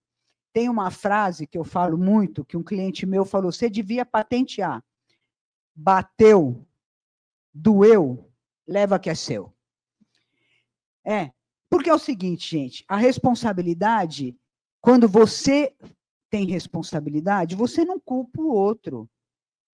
[0.51, 4.83] Tem uma frase que eu falo muito, que um cliente meu falou: você devia patentear.
[5.75, 6.65] Bateu,
[7.53, 8.29] doeu,
[8.67, 9.53] leva que é seu.
[11.05, 11.31] É,
[11.69, 14.37] porque é o seguinte, gente, a responsabilidade,
[14.79, 15.73] quando você
[16.29, 19.09] tem responsabilidade, você não culpa o outro.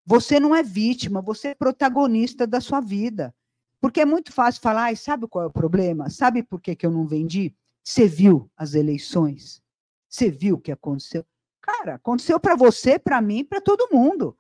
[0.05, 3.35] Você não é vítima, você é protagonista da sua vida.
[3.85, 6.09] Porque é muito fácil falar, e sabe qual é o problema?
[6.09, 7.55] Sabe por que, que eu não vendi?
[7.85, 9.63] Você viu as eleições?
[10.09, 11.23] Você viu o que aconteceu?
[11.61, 14.39] Cara, aconteceu para você, para mim, para todo mundo.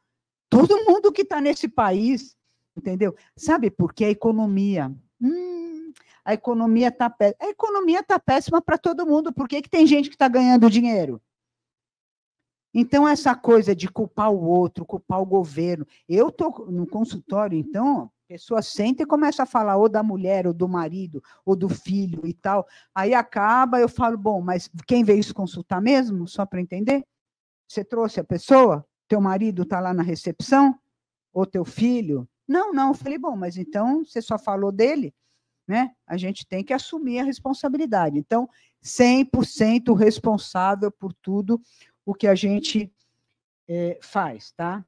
[0.49, 2.35] Todo mundo que está nesse país,
[2.75, 3.15] entendeu?
[3.37, 4.91] Sabe por que a economia?
[5.21, 5.93] Hum,
[6.25, 7.47] a economia está péssima.
[7.47, 9.31] A economia está péssima para todo mundo.
[9.31, 11.21] Por que, que tem gente que está ganhando dinheiro?
[12.73, 15.87] Então, essa coisa de culpar o outro, culpar o governo.
[16.09, 20.53] Eu estou no consultório, então, pessoa senta e começa a falar ou da mulher, ou
[20.53, 22.66] do marido, ou do filho e tal.
[22.93, 26.26] Aí acaba, eu falo, bom, mas quem veio se consultar mesmo?
[26.26, 27.07] Só para entender?
[27.68, 28.85] Você trouxe a pessoa?
[29.07, 30.76] Teu marido está lá na recepção?
[31.32, 32.28] Ou teu filho?
[32.47, 32.89] Não, não.
[32.89, 35.14] Eu falei, bom, mas então você só falou dele,
[35.64, 35.95] né?
[36.05, 38.18] A gente tem que assumir a responsabilidade.
[38.18, 38.51] Então,
[38.82, 41.62] 100% responsável por tudo
[42.05, 42.93] o que a gente
[43.68, 44.85] é, faz, tá?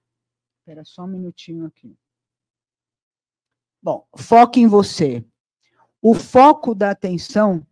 [0.59, 1.97] Espera só um minutinho aqui.
[3.87, 5.25] Bom, foque em você.
[6.03, 7.65] O foco da atenção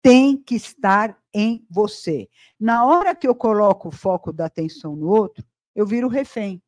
[0.00, 2.28] tem que estar em você.
[2.56, 5.44] Na hora que eu coloco o foco da atenção no outro,
[5.74, 6.62] eu viro refém.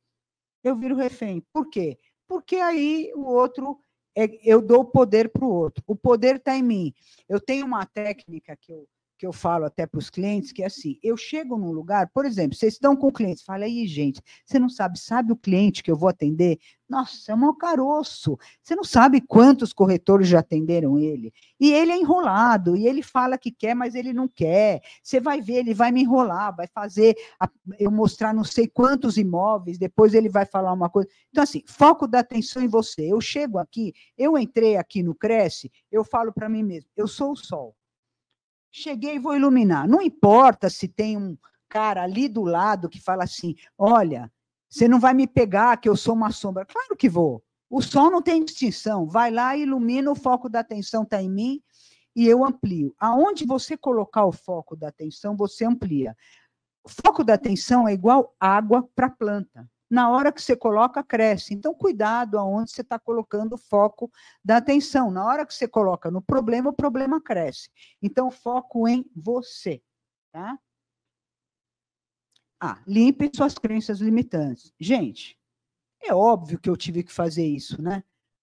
[0.64, 1.46] Eu viro refém.
[1.52, 1.96] Por quê?
[2.26, 3.78] Porque aí o outro,
[4.16, 5.84] é, eu dou poder para o outro.
[5.86, 6.92] O poder está em mim.
[7.28, 8.88] Eu tenho uma técnica que eu
[9.18, 12.24] que eu falo até para os clientes, que é assim, eu chego num lugar, por
[12.24, 15.90] exemplo, vocês estão com clientes, fala aí, gente, você não sabe, sabe o cliente que
[15.90, 16.58] eu vou atender?
[16.88, 18.38] Nossa, é um caroço.
[18.62, 21.32] Você não sabe quantos corretores já atenderam ele.
[21.60, 24.80] E ele é enrolado, e ele fala que quer, mas ele não quer.
[25.02, 29.18] Você vai ver, ele vai me enrolar, vai fazer a, eu mostrar não sei quantos
[29.18, 31.08] imóveis, depois ele vai falar uma coisa.
[31.30, 33.12] Então, assim, foco da atenção em você.
[33.12, 37.32] Eu chego aqui, eu entrei aqui no Cresce, eu falo para mim mesmo, eu sou
[37.32, 37.74] o sol.
[38.70, 39.88] Cheguei e vou iluminar.
[39.88, 41.36] Não importa se tem um
[41.68, 44.30] cara ali do lado que fala assim: olha,
[44.68, 46.66] você não vai me pegar que eu sou uma sombra.
[46.66, 47.42] Claro que vou.
[47.70, 49.06] O sol não tem distinção.
[49.06, 51.62] Vai lá, ilumina, o foco da atenção está em mim
[52.16, 52.94] e eu amplio.
[52.98, 56.16] Aonde você colocar o foco da atenção, você amplia.
[56.82, 61.02] O foco da atenção é igual água para a planta na hora que você coloca,
[61.02, 61.54] cresce.
[61.54, 64.10] Então, cuidado aonde você está colocando o foco
[64.44, 65.10] da atenção.
[65.10, 67.70] Na hora que você coloca no problema, o problema cresce.
[68.02, 69.82] Então, foco em você,
[70.30, 70.58] tá?
[72.60, 74.74] Ah, limpe suas crenças limitantes.
[74.78, 75.38] Gente,
[76.02, 78.02] é óbvio que eu tive que fazer isso, né?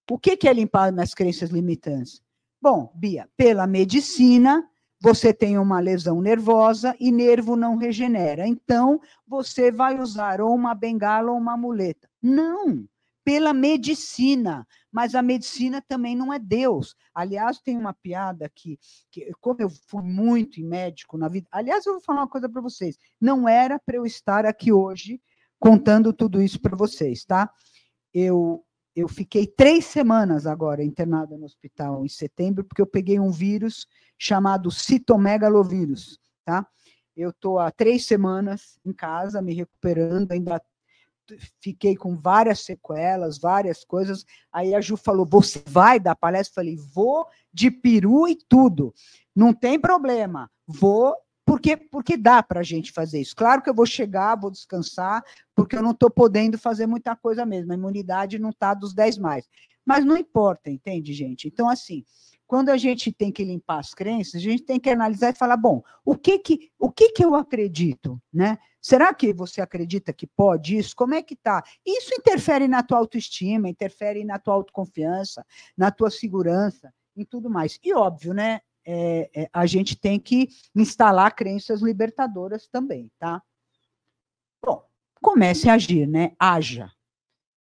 [0.09, 2.23] O que é limpar minhas crenças limitantes?
[2.61, 4.67] Bom, Bia, pela medicina,
[5.05, 8.47] você tem uma lesão nervosa e nervo não regenera.
[8.47, 12.09] Então, você vai usar ou uma bengala ou uma muleta.
[12.19, 12.83] Não,
[13.23, 14.67] pela medicina.
[14.91, 16.95] Mas a medicina também não é Deus.
[17.13, 18.79] Aliás, tem uma piada que,
[19.11, 21.47] que como eu fui muito médico na vida.
[21.51, 22.97] Aliás, eu vou falar uma coisa para vocês.
[23.21, 25.21] Não era para eu estar aqui hoje
[25.59, 27.51] contando tudo isso para vocês, tá?
[28.11, 28.65] Eu
[28.95, 33.87] eu fiquei três semanas agora internada no hospital em setembro, porque eu peguei um vírus
[34.17, 36.65] chamado citomegalovírus, tá?
[37.15, 40.61] Eu estou há três semanas em casa, me recuperando, ainda
[41.61, 44.25] fiquei com várias sequelas, várias coisas.
[44.51, 46.51] Aí a Ju falou: Você vai dar palestra?
[46.51, 48.93] Eu falei: Vou de peru e tudo.
[49.35, 50.49] Não tem problema.
[50.67, 51.15] Vou
[51.45, 53.35] porque, porque dá para a gente fazer isso.
[53.35, 55.23] Claro que eu vou chegar, vou descansar,
[55.55, 57.71] porque eu não estou podendo fazer muita coisa mesmo.
[57.71, 59.47] A imunidade não está dos 10 mais.
[59.85, 61.47] Mas não importa, entende, gente?
[61.47, 62.03] Então, assim,
[62.47, 65.57] quando a gente tem que limpar as crenças, a gente tem que analisar e falar,
[65.57, 68.57] bom, o que que, o que, que eu acredito, né?
[68.81, 70.95] Será que você acredita que pode isso?
[70.95, 71.63] Como é que tá?
[71.85, 75.45] Isso interfere na tua autoestima, interfere na tua autoconfiança,
[75.77, 77.79] na tua segurança, em tudo mais.
[77.83, 78.61] E óbvio, né?
[78.85, 83.41] É, é, a gente tem que instalar crenças libertadoras também, tá?
[84.63, 84.85] Bom,
[85.21, 86.33] comece a agir, né?
[86.39, 86.91] Haja.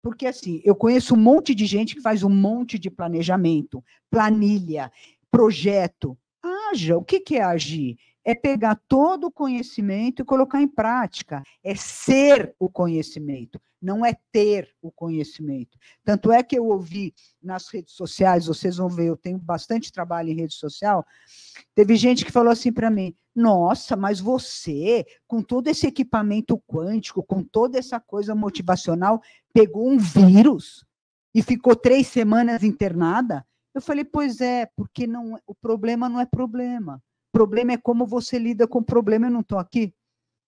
[0.02, 4.92] Porque, assim, eu conheço um monte de gente que faz um monte de planejamento, planilha,
[5.32, 6.18] projeto.
[6.44, 6.98] Haja.
[6.98, 7.98] O que, que é agir?
[8.26, 11.44] É pegar todo o conhecimento e colocar em prática.
[11.64, 15.78] É ser o conhecimento, não é ter o conhecimento.
[16.04, 20.30] Tanto é que eu ouvi nas redes sociais, vocês vão ver, eu tenho bastante trabalho
[20.30, 21.06] em rede social.
[21.76, 27.24] Teve gente que falou assim para mim: nossa, mas você, com todo esse equipamento quântico,
[27.24, 29.22] com toda essa coisa motivacional,
[29.54, 30.86] pegou um vírus
[31.36, 33.46] e ficou três semanas internada?
[33.74, 37.02] Eu falei, pois é, porque não, o problema não é problema
[37.34, 39.26] problema é como você lida com o problema.
[39.26, 39.94] Eu não estou aqui.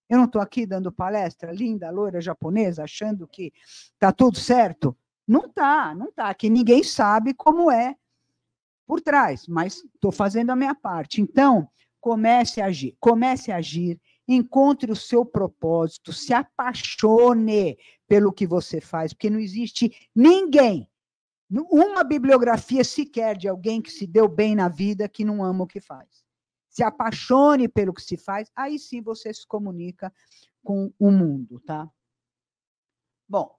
[0.07, 3.51] Eu não estou aqui dando palestra linda, loira japonesa, achando que
[3.93, 4.95] está tudo certo.
[5.27, 6.31] Não está, não está.
[6.35, 7.95] Que ninguém sabe como é
[8.85, 11.19] por trás, mas estou fazendo a minha parte.
[11.21, 11.67] Então,
[11.99, 12.95] comece a agir.
[12.99, 13.99] Comece a agir.
[14.27, 16.13] Encontre o seu propósito.
[16.13, 17.75] Se apaixone
[18.07, 20.87] pelo que você faz, porque não existe ninguém,
[21.49, 25.67] uma bibliografia sequer de alguém que se deu bem na vida que não ama o
[25.67, 26.24] que faz.
[26.75, 30.13] Se apaixone pelo que se faz, aí sim você se comunica
[30.61, 31.89] com o mundo, tá?
[33.29, 33.55] Bom,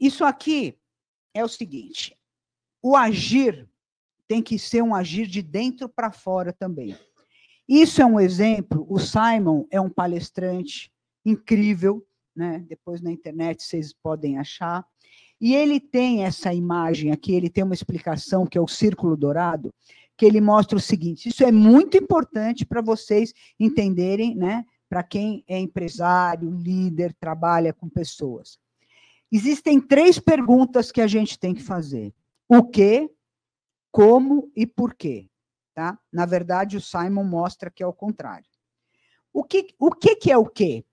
[0.00, 0.76] isso aqui
[1.32, 2.18] é o seguinte:
[2.82, 3.68] o agir
[4.26, 6.98] tem que ser um agir de dentro para fora também.
[7.68, 8.84] Isso é um exemplo.
[8.90, 10.92] O Simon é um palestrante
[11.24, 12.04] incrível,
[12.34, 12.66] né?
[12.68, 14.84] Depois na internet vocês podem achar.
[15.40, 19.72] E ele tem essa imagem aqui, ele tem uma explicação que é o círculo dourado,
[20.16, 24.64] que ele mostra o seguinte: isso é muito importante para vocês entenderem, né?
[24.88, 28.58] Para quem é empresário, líder, trabalha com pessoas.
[29.30, 32.12] Existem três perguntas que a gente tem que fazer:
[32.48, 33.10] o que,
[33.90, 35.28] como e por quê.
[35.74, 35.98] Tá?
[36.10, 38.48] Na verdade, o Simon mostra que é o contrário.
[39.30, 40.86] O que, o que, que é o quê?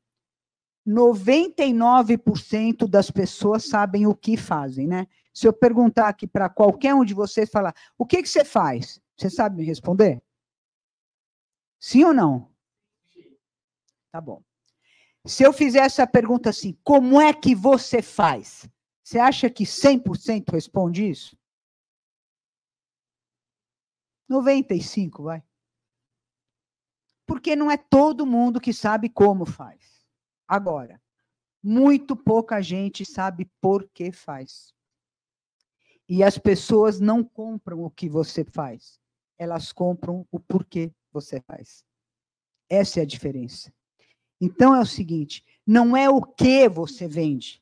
[0.86, 5.08] 99% das pessoas sabem o que fazem, né?
[5.34, 9.02] Se eu perguntar aqui para qualquer um de vocês, falar, o que, que você faz?
[9.18, 10.22] Você sabe me responder?
[11.80, 12.54] Sim ou não?
[14.12, 14.44] Tá bom.
[15.26, 18.70] Se eu fizer essa pergunta assim, como é que você faz?
[19.04, 21.38] Você acha que 100% responde isso?
[24.28, 25.44] 95, vai.
[27.26, 30.06] Porque não é todo mundo que sabe como faz.
[30.48, 31.02] Agora,
[31.62, 34.74] muito pouca gente sabe por que faz.
[36.08, 39.00] E as pessoas não compram o que você faz,
[39.44, 41.84] elas compram o porquê você faz.
[42.70, 43.72] Essa é a diferença.
[44.42, 47.62] Então é o seguinte: não é o que você vende,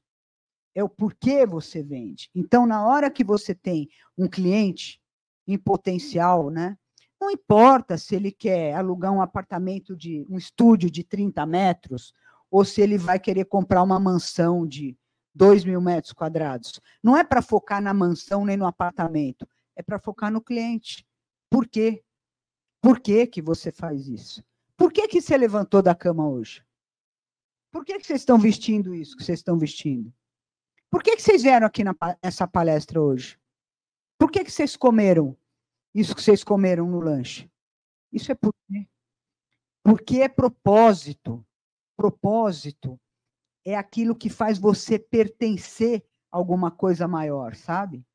[0.74, 2.30] é o porquê você vende.
[2.34, 5.02] Então, na hora que você tem um cliente
[5.48, 6.78] em potencial, né?
[7.20, 12.14] Não importa se ele quer alugar um apartamento de um estúdio de 30 metros
[12.50, 14.98] ou se ele vai querer comprar uma mansão de
[15.36, 16.82] 2 mil metros quadrados.
[17.04, 21.06] Não é para focar na mansão nem no apartamento, é para focar no cliente.
[21.52, 22.02] Por quê?
[22.82, 24.42] Por que, que você faz isso?
[24.78, 26.66] Por que, que você levantou da cama hoje?
[27.72, 30.12] Por que, que vocês estão vestindo isso que vocês estão vestindo?
[30.90, 31.84] Por que, que vocês vieram aqui
[32.24, 33.38] nessa palestra hoje?
[34.18, 35.38] Por que, que vocês comeram
[35.94, 37.52] isso que vocês comeram no lanche?
[38.12, 38.88] Isso é por quê?
[39.84, 41.46] Porque é propósito.
[41.98, 43.00] Propósito
[43.66, 48.06] é aquilo que faz você pertencer a alguma coisa maior, sabe?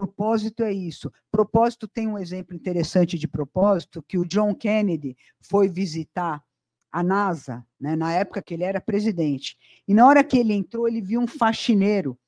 [0.00, 1.12] Propósito é isso.
[1.30, 6.42] Propósito tem um exemplo interessante de propósito que o John Kennedy foi visitar
[6.90, 9.58] a NASA, né, na época que ele era presidente.
[9.86, 12.18] E na hora que ele entrou, ele viu um faxineiro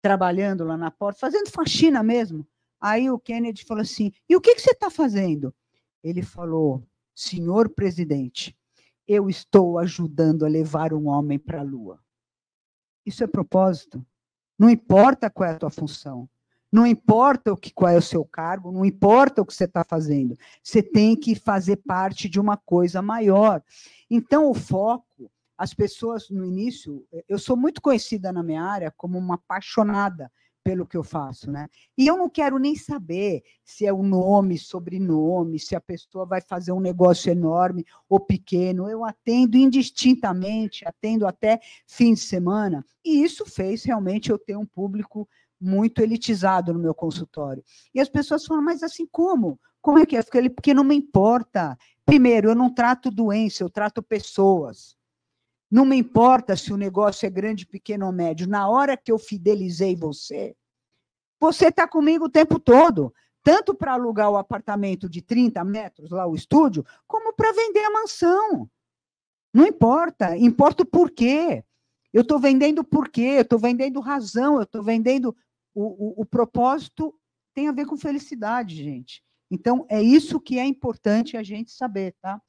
[0.00, 2.46] trabalhando lá na porta, fazendo faxina mesmo.
[2.80, 5.52] Aí o Kennedy falou assim: E o que, que você está fazendo?
[6.04, 6.86] Ele falou:
[7.16, 8.56] Senhor presidente,
[9.08, 11.98] eu estou ajudando a levar um homem para a Lua.
[13.04, 14.06] Isso é propósito.
[14.56, 16.28] Não importa qual é a tua função.
[16.72, 19.84] Não importa o que, qual é o seu cargo, não importa o que você está
[19.84, 20.38] fazendo.
[20.62, 23.62] Você tem que fazer parte de uma coisa maior.
[24.10, 29.18] Então, o foco, as pessoas no início, eu sou muito conhecida na minha área como
[29.18, 30.32] uma apaixonada
[30.64, 31.68] pelo que eu faço, né?
[31.98, 36.40] E eu não quero nem saber se é o nome, sobrenome, se a pessoa vai
[36.40, 38.88] fazer um negócio enorme ou pequeno.
[38.88, 42.84] Eu atendo indistintamente, atendo até fim de semana.
[43.04, 45.28] E isso fez realmente eu ter um público
[45.62, 47.62] muito elitizado no meu consultório.
[47.94, 49.58] E as pessoas falam, mas assim como?
[49.80, 50.22] Como é que é?
[50.50, 51.76] Porque não me importa.
[52.04, 54.96] Primeiro, eu não trato doença, eu trato pessoas.
[55.70, 58.46] Não me importa se o negócio é grande, pequeno ou médio.
[58.46, 60.54] Na hora que eu fidelizei você,
[61.40, 63.12] você está comigo o tempo todo.
[63.42, 67.90] Tanto para alugar o apartamento de 30 metros, lá o estúdio, como para vender a
[67.90, 68.70] mansão.
[69.52, 71.64] Não importa, importa o porquê.
[72.12, 75.34] Eu estou vendendo porquê, eu estou vendendo razão, eu estou vendendo
[75.74, 77.14] o, o, o propósito
[77.54, 79.22] tem a ver com felicidade, gente.
[79.50, 82.40] Então, é isso que é importante a gente saber, tá?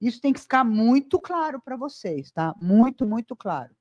[0.00, 2.54] Isso tem que ficar muito claro para vocês, tá?
[2.60, 3.74] Muito, muito claro.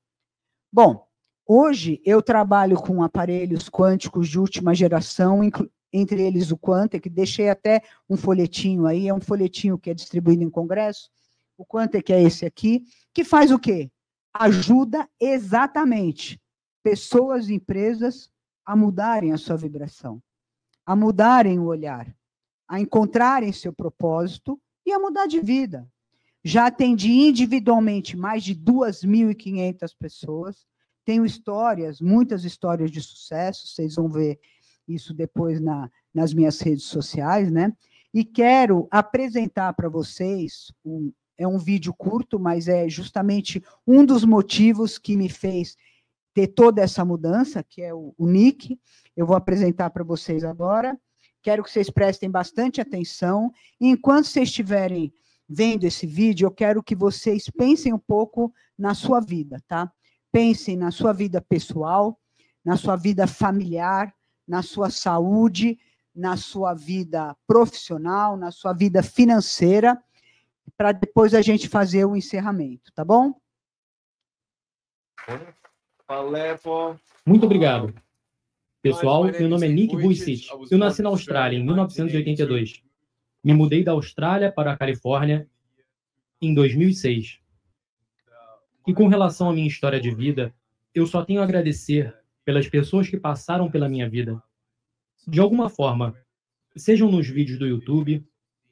[0.72, 1.06] Bom,
[1.46, 5.42] hoje eu trabalho com aparelhos quânticos de última geração,
[5.92, 10.44] entre eles o Quantec, deixei até um folhetinho aí, é um folhetinho que é distribuído
[10.44, 11.10] em congresso.
[11.58, 12.84] O Quantec é esse aqui,
[13.14, 13.92] que faz o quê?
[14.34, 16.40] Ajuda exatamente
[16.84, 18.30] pessoas e empresas
[18.66, 20.22] a mudarem a sua vibração,
[20.86, 22.14] a mudarem o olhar,
[22.68, 25.88] a encontrarem seu propósito e a mudar de vida.
[26.44, 30.66] Já atendi individualmente mais de 2.500 pessoas.
[31.04, 34.40] Tenho histórias, muitas histórias de sucesso, vocês vão ver
[34.88, 37.74] isso depois na, nas minhas redes sociais, né?
[38.14, 44.26] E quero apresentar para vocês, um, é um vídeo curto, mas é justamente um dos
[44.26, 45.78] motivos que me fez
[46.40, 48.80] ter toda essa mudança, que é o, o Nick.
[49.16, 50.98] Eu vou apresentar para vocês agora.
[51.42, 53.52] Quero que vocês prestem bastante atenção.
[53.80, 55.14] Enquanto vocês estiverem
[55.50, 59.92] vendo esse vídeo, eu quero que vocês pensem um pouco na sua vida, tá?
[60.32, 62.18] Pensem na sua vida pessoal,
[62.64, 64.14] na sua vida familiar,
[64.48, 65.78] na sua saúde,
[66.16, 70.02] na sua vida profissional, na sua vida financeira,
[70.78, 73.34] para depois a gente fazer o encerramento, tá bom?
[77.24, 77.94] Muito obrigado.
[78.82, 80.48] Pessoal, meu nome é Nick Vujicic.
[80.72, 82.82] Eu nasci na Austrália em 1982.
[83.44, 85.48] Me mudei da Austrália para a Califórnia
[86.42, 87.40] em 2006.
[88.88, 90.52] E com relação à minha história de vida,
[90.96, 94.42] eu só tenho a agradecer pelas pessoas que passaram pela minha vida.
[95.28, 96.16] De alguma forma,
[96.76, 98.26] sejam nos vídeos do YouTube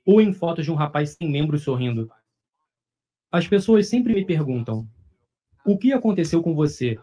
[0.03, 2.11] ou em fotos de um rapaz sem membros sorrindo.
[3.31, 4.89] As pessoas sempre me perguntam:
[5.63, 6.97] o que aconteceu com você?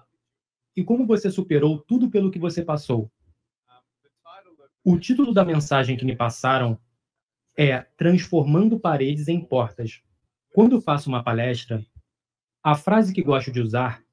[0.76, 3.10] E como você superou tudo pelo que você passou?
[4.82, 6.78] O título da mensagem que me passaram
[7.56, 10.02] é Transformando Paredes em Portas.
[10.52, 11.84] Quando faço uma palestra,
[12.62, 14.04] a frase que gosto de usar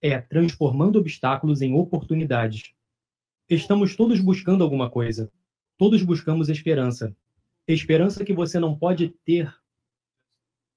[0.00, 2.74] é transformando obstáculos em oportunidades.
[3.48, 5.30] Estamos todos buscando alguma coisa.
[5.76, 7.16] Todos buscamos esperança.
[7.66, 9.54] Esperança que você não pode ter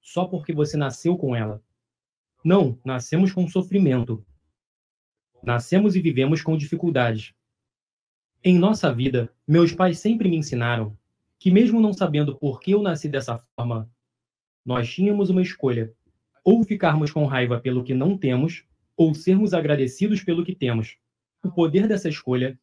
[0.00, 1.62] só porque você nasceu com ela.
[2.44, 4.24] Não, nascemos com sofrimento.
[5.42, 7.34] Nascemos e vivemos com dificuldades.
[8.44, 10.96] Em nossa vida, meus pais sempre me ensinaram
[11.38, 13.90] que, mesmo não sabendo por que eu nasci dessa forma,
[14.64, 15.92] nós tínhamos uma escolha:
[16.44, 18.64] ou ficarmos com raiva pelo que não temos,
[18.96, 20.96] ou sermos agradecidos pelo que temos.
[21.44, 22.58] O poder dessa escolha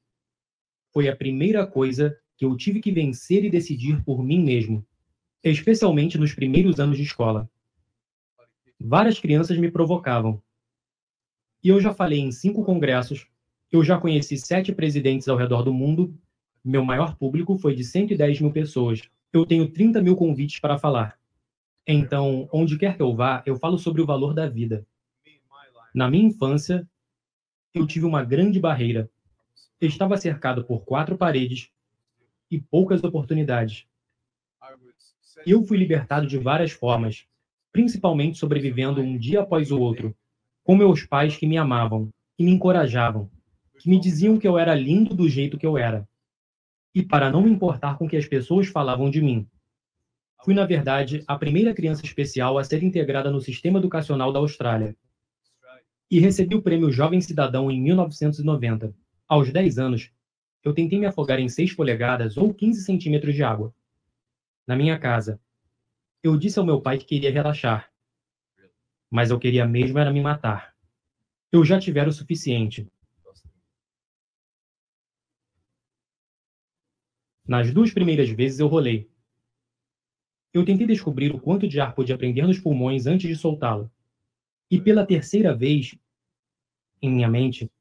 [0.94, 4.86] foi a primeira coisa que eu tive que vencer e decidir por mim mesmo,
[5.44, 7.50] especialmente nos primeiros anos de escola.
[8.80, 10.42] Várias crianças me provocavam.
[11.64, 13.28] E eu já falei em cinco congressos,
[13.72, 16.18] eu já conheci sete presidentes ao redor do mundo,
[16.64, 19.02] meu maior público foi de 110 mil pessoas.
[19.32, 21.18] Eu tenho 30 mil convites para falar.
[21.88, 24.86] Então, onde quer que eu vá, eu falo sobre o valor da vida.
[25.94, 26.88] Na minha infância,
[27.74, 29.10] eu tive uma grande barreira.
[29.82, 31.72] Estava cercado por quatro paredes
[32.52, 33.86] e poucas oportunidades.
[35.46, 37.26] Eu fui libertado de várias formas,
[37.72, 40.16] principalmente sobrevivendo um dia após o outro,
[40.64, 43.30] com meus pais que me amavam, que me encorajavam,
[43.80, 46.08] que me diziam que eu era lindo do jeito que eu era.
[46.94, 49.48] E para não me importar com o que as pessoas falavam de mim.
[50.44, 54.96] Fui, na verdade, a primeira criança especial a ser integrada no sistema educacional da Austrália
[56.10, 58.94] e recebi o prêmio Jovem Cidadão em 1990.
[59.28, 60.12] Aos 10 anos,
[60.64, 63.74] eu tentei me afogar em 6 polegadas ou 15 centímetros de água.
[64.66, 65.40] Na minha casa,
[66.24, 67.89] eu disse ao meu pai que queria relaxar,
[69.10, 70.76] mas eu queria mesmo era me matar.
[71.52, 72.88] Eu já tivera o suficiente.
[77.48, 79.10] Nas duas primeiras vezes eu rolei.
[80.54, 83.92] Eu tentei descobrir o quanto de ar podia prender nos pulmões antes de soltá-lo.
[84.70, 85.98] E pela terceira vez,
[87.02, 87.72] em minha mente,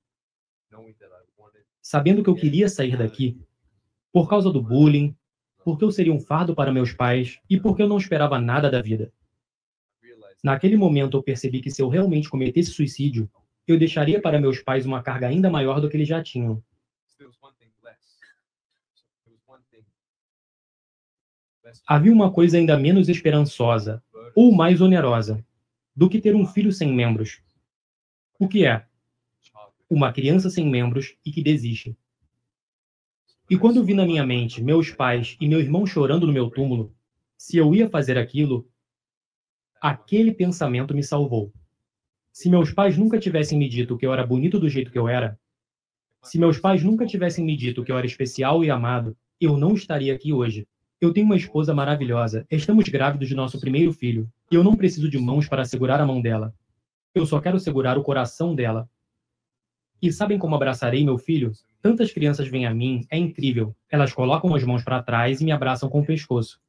[1.82, 3.38] sabendo que eu queria sair daqui,
[4.12, 5.14] por causa do bullying,
[5.64, 8.80] porque eu seria um fardo para meus pais e porque eu não esperava nada da
[8.80, 9.12] vida.
[10.42, 13.30] Naquele momento eu percebi que se eu realmente cometesse suicídio,
[13.66, 16.62] eu deixaria para meus pais uma carga ainda maior do que eles já tinham.
[21.86, 24.02] Havia uma coisa ainda menos esperançosa,
[24.34, 25.44] ou mais onerosa,
[25.94, 27.42] do que ter um filho sem membros.
[28.38, 28.86] O que é?
[29.90, 31.96] Uma criança sem membros e que desiste.
[33.50, 36.94] E quando vi na minha mente meus pais e meu irmão chorando no meu túmulo,
[37.36, 38.70] se eu ia fazer aquilo,
[39.80, 41.52] aquele pensamento me salvou.
[42.32, 45.08] Se meus pais nunca tivessem me dito que eu era bonito do jeito que eu
[45.08, 45.38] era,
[46.22, 49.74] se meus pais nunca tivessem me dito que eu era especial e amado, eu não
[49.74, 50.66] estaria aqui hoje.
[51.00, 52.44] Eu tenho uma esposa maravilhosa.
[52.50, 54.28] Estamos grávidos de nosso primeiro filho.
[54.50, 56.52] E eu não preciso de mãos para segurar a mão dela.
[57.14, 58.88] Eu só quero segurar o coração dela.
[60.02, 61.52] E sabem como abraçarei meu filho?
[61.80, 63.74] Tantas crianças vêm a mim, é incrível.
[63.88, 66.60] Elas colocam as mãos para trás e me abraçam com o pescoço.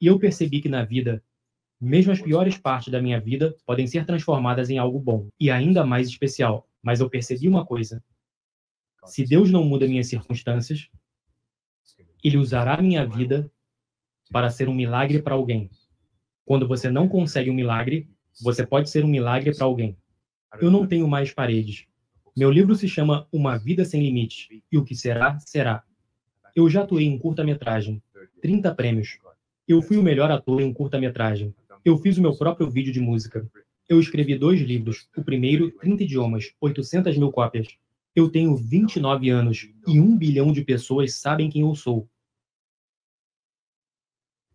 [0.00, 1.22] E eu percebi que na vida,
[1.80, 5.84] mesmo as piores partes da minha vida podem ser transformadas em algo bom e ainda
[5.84, 6.68] mais especial.
[6.82, 8.02] Mas eu percebi uma coisa:
[9.04, 10.88] se Deus não muda minhas circunstâncias,
[12.22, 13.50] Ele usará minha vida
[14.30, 15.70] para ser um milagre para alguém.
[16.44, 18.08] Quando você não consegue um milagre,
[18.40, 19.96] você pode ser um milagre para alguém.
[20.60, 21.86] Eu não tenho mais paredes.
[22.36, 25.82] Meu livro se chama Uma Vida Sem Limites, e o que será, será.
[26.54, 28.02] Eu já atuei em curta-metragem,
[28.42, 29.18] 30 prêmios.
[29.66, 31.54] Eu fui o melhor ator em um curta-metragem.
[31.86, 33.48] Eu fiz o meu próprio vídeo de música.
[33.88, 37.68] Eu escrevi dois livros, o primeiro, 30 idiomas, 800 mil cópias.
[38.12, 42.08] Eu tenho 29 anos e um bilhão de pessoas sabem quem eu sou.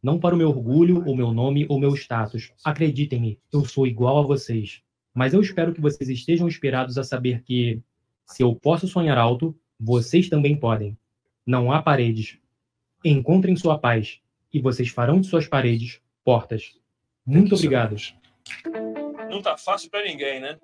[0.03, 2.51] Não para o meu orgulho, o meu nome ou meu status.
[2.65, 4.81] Acreditem-me, eu sou igual a vocês.
[5.13, 7.81] Mas eu espero que vocês estejam inspirados a saber que,
[8.25, 10.97] se eu posso sonhar alto, vocês também podem.
[11.45, 12.39] Não há paredes.
[13.05, 14.19] Encontrem sua paz
[14.53, 16.80] e vocês farão de suas paredes portas.
[17.25, 17.95] Muito obrigado.
[19.29, 20.57] Não tá fácil para ninguém, né?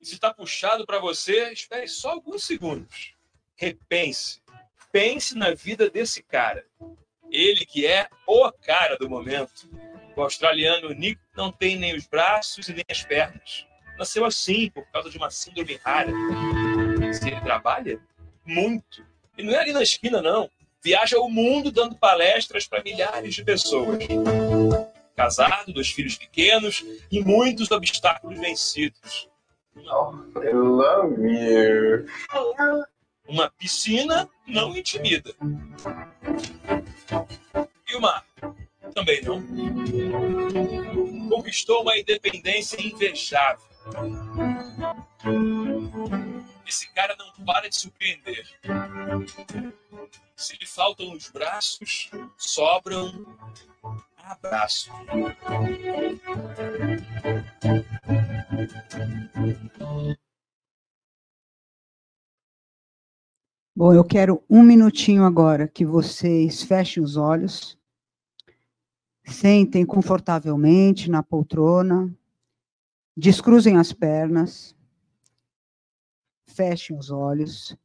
[0.00, 3.14] E se tá puxado para você, espere só alguns segundos.
[3.56, 4.40] Repense.
[4.90, 6.64] Pense na vida desse cara.
[7.30, 9.68] Ele que é o cara do momento.
[10.14, 13.66] O australiano Nick não tem nem os braços e nem as pernas.
[13.98, 16.12] Nasceu assim por causa de uma síndrome rara.
[17.12, 18.00] Se ele trabalha,
[18.44, 19.06] muito.
[19.38, 20.50] E não é ali na esquina, não.
[20.82, 23.98] Viaja o mundo dando palestras para milhares de pessoas.
[25.22, 29.28] Casado, dois filhos pequenos e muitos obstáculos vencidos.
[29.76, 32.04] Oh, I love you.
[33.28, 35.32] Uma piscina não intimida.
[37.88, 38.26] E o mar?
[38.92, 39.40] Também não.
[41.28, 43.64] Conquistou uma independência invejável.
[46.66, 48.44] Esse cara não para de surpreender.
[50.34, 53.24] Se lhe faltam os braços, sobram
[54.32, 54.90] abraços.
[63.74, 67.78] Bom, eu quero um minutinho agora que vocês fechem os olhos,
[69.24, 72.14] sentem confortavelmente na poltrona,
[73.16, 74.74] descruzem as pernas,
[76.46, 77.76] fechem os olhos,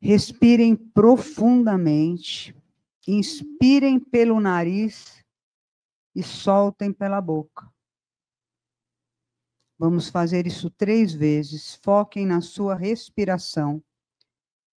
[0.00, 2.54] respirem profundamente,
[3.06, 5.24] inspirem pelo nariz
[6.14, 7.70] e soltem pela boca.
[9.78, 11.76] Vamos fazer isso três vezes.
[11.84, 13.84] Foquem na sua respiração.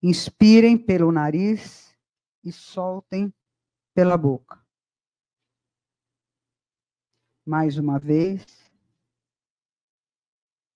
[0.03, 1.95] Inspirem pelo nariz
[2.43, 3.33] e soltem
[3.93, 4.61] pela boca.
[7.45, 8.45] Mais uma vez.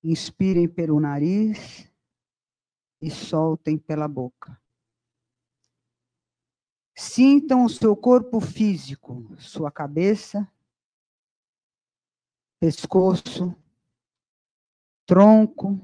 [0.01, 1.91] Inspirem pelo nariz
[3.01, 4.62] e soltem pela boca.
[6.95, 10.47] Sintam o seu corpo físico, sua cabeça,
[12.59, 13.55] pescoço,
[15.05, 15.79] tronco,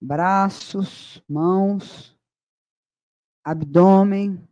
[0.00, 2.16] braços, mãos,
[3.42, 4.46] abdômen,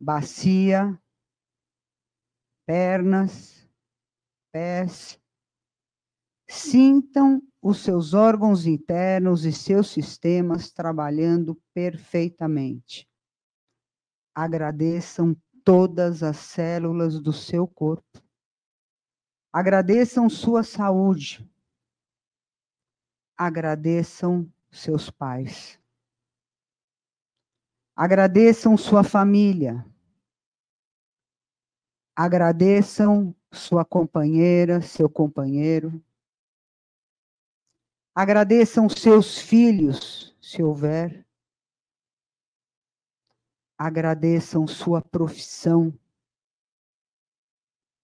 [0.00, 0.98] bacia,
[2.64, 3.68] pernas,
[4.52, 5.20] pés.
[6.48, 13.11] Sintam os seus órgãos internos e seus sistemas trabalhando perfeitamente.
[14.34, 18.22] Agradeçam todas as células do seu corpo.
[19.52, 21.46] Agradeçam sua saúde,
[23.36, 25.78] agradeçam seus pais.
[27.94, 29.84] Agradeçam sua família.
[32.16, 36.02] Agradeçam sua companheira, seu companheiro.
[38.14, 41.26] Agradeçam seus filhos, se houver.
[43.84, 45.92] Agradeçam sua profissão.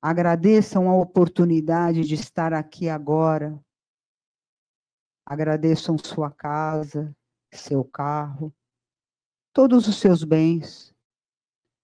[0.02, 3.62] Agradeçam a oportunidade de estar aqui agora
[5.30, 7.14] Agradeçam sua casa,
[7.52, 8.50] seu carro,
[9.52, 10.96] todos os seus bens.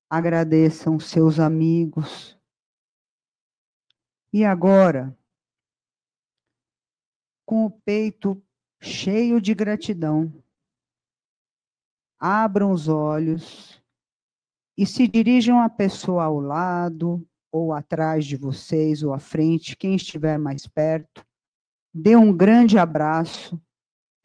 [0.09, 2.41] Agradeçam seus amigos.
[4.33, 5.15] E agora,
[7.45, 8.43] com o peito
[8.81, 10.33] cheio de gratidão,
[12.19, 13.84] abram os olhos
[14.77, 19.95] e se dirijam à pessoa ao lado, ou atrás de vocês, ou à frente, quem
[19.95, 21.25] estiver mais perto,
[21.95, 23.61] dê um grande abraço,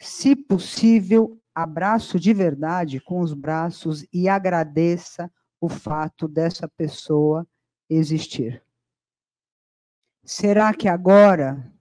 [0.02, 5.32] se possível, abraço de verdade com os braços e agradeça
[5.62, 7.46] o fato dessa pessoa
[7.90, 8.64] existir.
[10.24, 11.72] Será que agora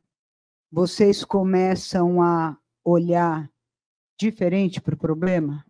[0.71, 3.51] vocês começam a olhar
[4.19, 5.65] diferente para o problema?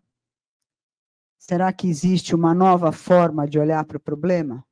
[1.48, 4.62] Será que existe uma nova forma de olhar para o problema?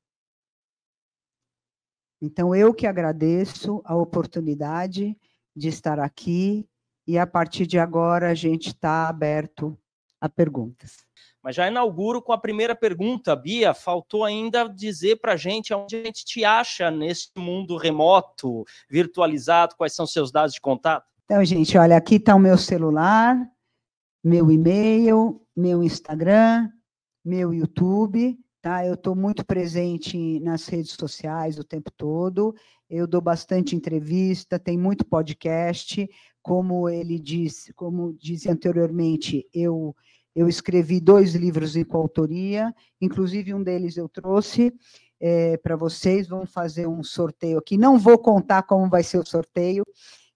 [2.20, 5.16] Então, eu que agradeço a oportunidade
[5.54, 6.68] de estar aqui
[7.06, 9.78] e a partir de agora a gente está aberto
[10.20, 11.06] a perguntas.
[11.42, 13.72] Mas já inauguro com a primeira pergunta, Bia.
[13.72, 19.76] Faltou ainda dizer para a gente onde a gente te acha nesse mundo remoto, virtualizado,
[19.76, 21.06] quais são seus dados de contato?
[21.24, 23.36] Então, gente, olha, aqui está o meu celular,
[24.26, 26.68] meu e-mail, meu Instagram,
[27.24, 28.36] meu YouTube.
[28.60, 28.84] Tá?
[28.84, 32.52] Eu estou muito presente nas redes sociais o tempo todo,
[32.90, 36.10] eu dou bastante entrevista, tem muito podcast,
[36.42, 39.94] como ele disse, como disse anteriormente, eu
[40.34, 44.74] Eu escrevi dois livros em coautoria, inclusive um deles eu trouxe
[45.20, 46.28] é, para vocês.
[46.28, 47.78] Vamos fazer um sorteio aqui.
[47.78, 49.84] Não vou contar como vai ser o sorteio,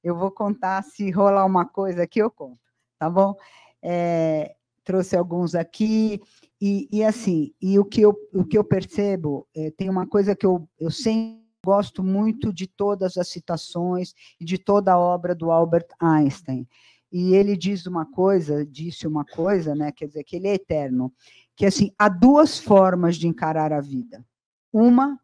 [0.02, 2.60] eu vou contar se rolar uma coisa aqui, eu conto,
[2.98, 3.34] tá bom?
[3.82, 4.54] É,
[4.84, 6.20] trouxe alguns aqui,
[6.60, 10.36] e, e, assim, e o que eu, o que eu percebo, é, tem uma coisa
[10.36, 15.34] que eu, eu sempre gosto muito de todas as citações e de toda a obra
[15.34, 16.66] do Albert Einstein.
[17.12, 21.12] E ele diz uma coisa, disse uma coisa, né, quer dizer, que ele é eterno,
[21.56, 24.24] que assim, há duas formas de encarar a vida.
[24.72, 25.18] Uma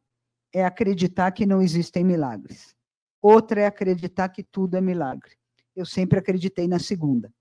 [0.52, 2.74] é acreditar que não existem milagres.
[3.22, 5.32] Outra é acreditar que tudo é milagre.
[5.74, 7.32] Eu sempre acreditei na segunda.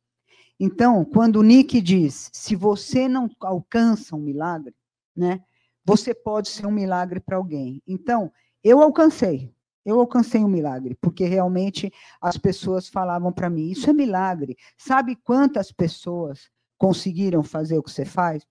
[0.60, 4.74] Então, quando o Nick diz, se você não alcança um milagre,
[5.16, 5.44] né,
[5.84, 7.82] você pode ser um milagre para alguém.
[7.86, 8.32] Então,
[8.64, 9.54] eu alcancei,
[9.86, 11.92] eu alcancei um milagre, porque realmente
[12.22, 14.58] as pessoas falavam para mim, isso é milagre.
[14.78, 18.46] Sabe quantas pessoas conseguiram fazer o que você faz?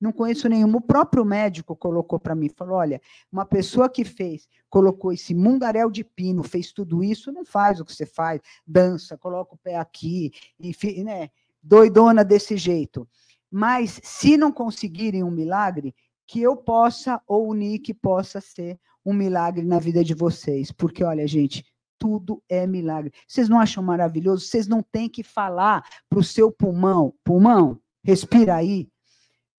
[0.00, 0.74] Não conheço nenhum.
[0.74, 5.90] O próprio médico colocou para mim, falou: olha, uma pessoa que fez, colocou esse mundaréu
[5.90, 9.76] de pino, fez tudo isso, não faz o que você faz, dança, coloca o pé
[9.76, 11.28] aqui, e, né,
[11.62, 13.08] doidona desse jeito.
[13.50, 15.94] Mas se não conseguirem um milagre,
[16.26, 20.70] que eu possa, ou o Nick possa ser um milagre na vida de vocês.
[20.70, 21.64] Porque, olha, gente,
[21.98, 23.12] tudo é milagre.
[23.26, 24.46] Vocês não acham maravilhoso?
[24.46, 28.88] Vocês não têm que falar para o seu pulmão, pulmão, respira aí,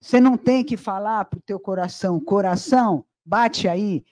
[0.02, 4.04] você não tem que falar para o teu coração, coração, bate aí.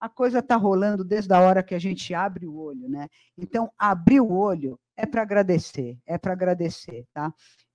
[0.00, 3.08] A coisa está rolando desde a hora que a gente abre o olho, né?
[3.36, 7.32] Então, abrir o olho é para agradecer, é para agradecer, tá?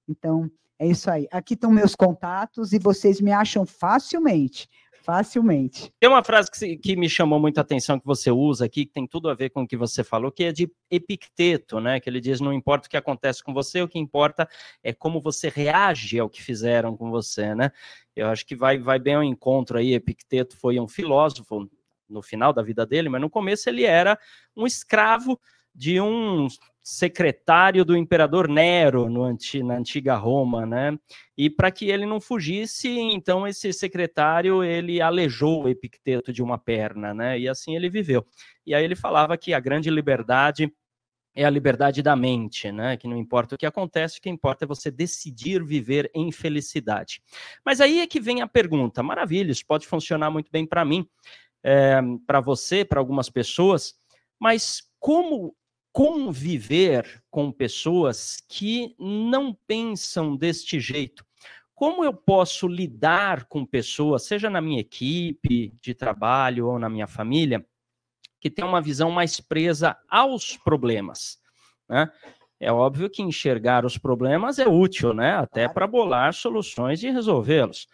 [0.08, 0.50] Então,
[0.80, 1.28] é isso aí.
[1.32, 4.68] Aqui estão meus contatos e vocês me acham facilmente
[5.04, 5.92] facilmente.
[6.00, 9.06] Tem uma frase que, que, me chamou muito atenção que você usa aqui, que tem
[9.06, 12.00] tudo a ver com o que você falou, que é de Epicteto, né?
[12.00, 14.48] Que ele diz: não importa o que acontece com você, o que importa
[14.82, 17.70] é como você reage ao que fizeram com você, né?
[18.16, 19.94] Eu acho que vai, vai bem ao encontro aí.
[19.94, 21.70] Epicteto foi um filósofo
[22.14, 24.18] no final da vida dele, mas no começo ele era
[24.56, 25.40] um escravo
[25.76, 26.48] de um
[26.84, 30.98] secretário do imperador Nero no anti, na antiga Roma, né?
[31.38, 36.58] E para que ele não fugisse, então esse secretário ele aleijou o Epicteto de uma
[36.58, 37.40] perna, né?
[37.40, 38.26] E assim ele viveu.
[38.66, 40.72] E aí ele falava que a grande liberdade
[41.36, 42.96] é a liberdade da mente, né?
[42.96, 47.22] Que não importa o que acontece, o que importa é você decidir viver em felicidade.
[47.66, 51.08] Mas aí é que vem a pergunta: maravilha, isso pode funcionar muito bem para mim,
[51.64, 53.96] é, para você, para algumas pessoas,
[54.40, 55.56] mas como
[55.94, 61.24] conviver com pessoas que não pensam deste jeito.
[61.76, 67.06] Como eu posso lidar com pessoas, seja na minha equipe de trabalho ou na minha
[67.06, 67.64] família,
[68.42, 71.38] que tem uma visão mais presa aos problemas?
[71.88, 72.12] Né?
[72.60, 75.36] É óbvio que enxergar os problemas é útil, né?
[75.36, 77.88] Até para bolar soluções e resolvê-los.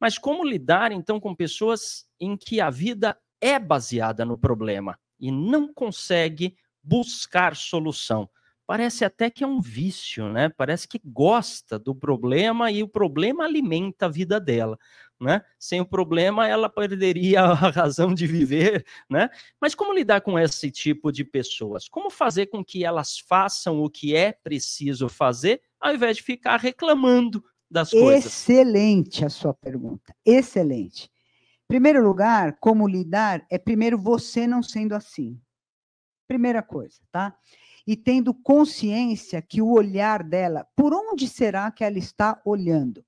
[0.00, 5.30] Mas como lidar então com pessoas em que a vida é baseada no problema e
[5.30, 8.28] não consegue buscar solução.
[8.66, 10.48] Parece até que é um vício, né?
[10.48, 14.78] Parece que gosta do problema e o problema alimenta a vida dela,
[15.20, 15.42] né?
[15.58, 19.28] Sem o problema ela perderia a razão de viver, né?
[19.60, 21.88] Mas como lidar com esse tipo de pessoas?
[21.88, 26.56] Como fazer com que elas façam o que é preciso fazer, ao invés de ficar
[26.60, 28.26] reclamando das coisas?
[28.26, 30.14] Excelente a sua pergunta.
[30.24, 31.10] Excelente.
[31.68, 35.40] Primeiro lugar, como lidar é primeiro você não sendo assim.
[36.26, 37.36] Primeira coisa, tá?
[37.86, 43.04] E tendo consciência que o olhar dela, por onde será que ela está olhando?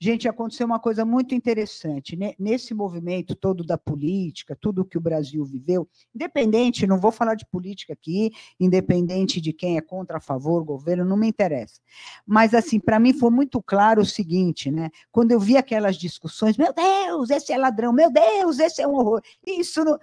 [0.00, 2.16] Gente, aconteceu uma coisa muito interessante.
[2.16, 2.34] Né?
[2.38, 7.46] Nesse movimento todo da política, tudo que o Brasil viveu, independente, não vou falar de
[7.46, 11.80] política aqui, independente de quem é contra, a favor, governo, não me interessa.
[12.26, 14.90] Mas, assim, para mim foi muito claro o seguinte, né?
[15.10, 18.94] Quando eu vi aquelas discussões, meu Deus, esse é ladrão, meu Deus, esse é um
[18.94, 19.22] horror.
[19.46, 19.98] Isso não...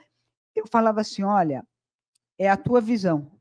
[0.55, 1.65] Eu falava assim: olha,
[2.37, 3.31] é a tua visão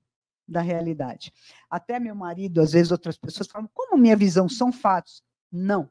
[0.46, 1.32] da realidade.
[1.70, 5.22] Até meu marido, às vezes outras pessoas falam, como minha visão são fatos?
[5.50, 5.88] Não,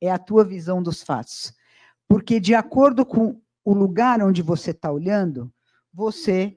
[0.00, 1.52] é a tua visão dos fatos.
[2.08, 5.52] Porque de acordo com o lugar onde você está olhando,
[5.92, 6.56] você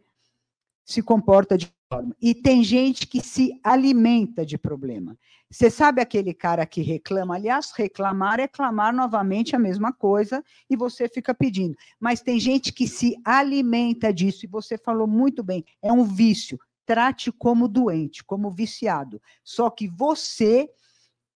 [0.86, 2.16] se comporta de forma.
[2.22, 5.18] E tem gente que se alimenta de problema.
[5.50, 7.36] Você sabe aquele cara que reclama?
[7.36, 11.76] Aliás, reclamar é clamar novamente a mesma coisa e você fica pedindo.
[12.00, 16.58] Mas tem gente que se alimenta disso, e você falou muito bem, é um vício.
[16.86, 19.22] Trate como doente, como viciado.
[19.44, 20.70] Só que você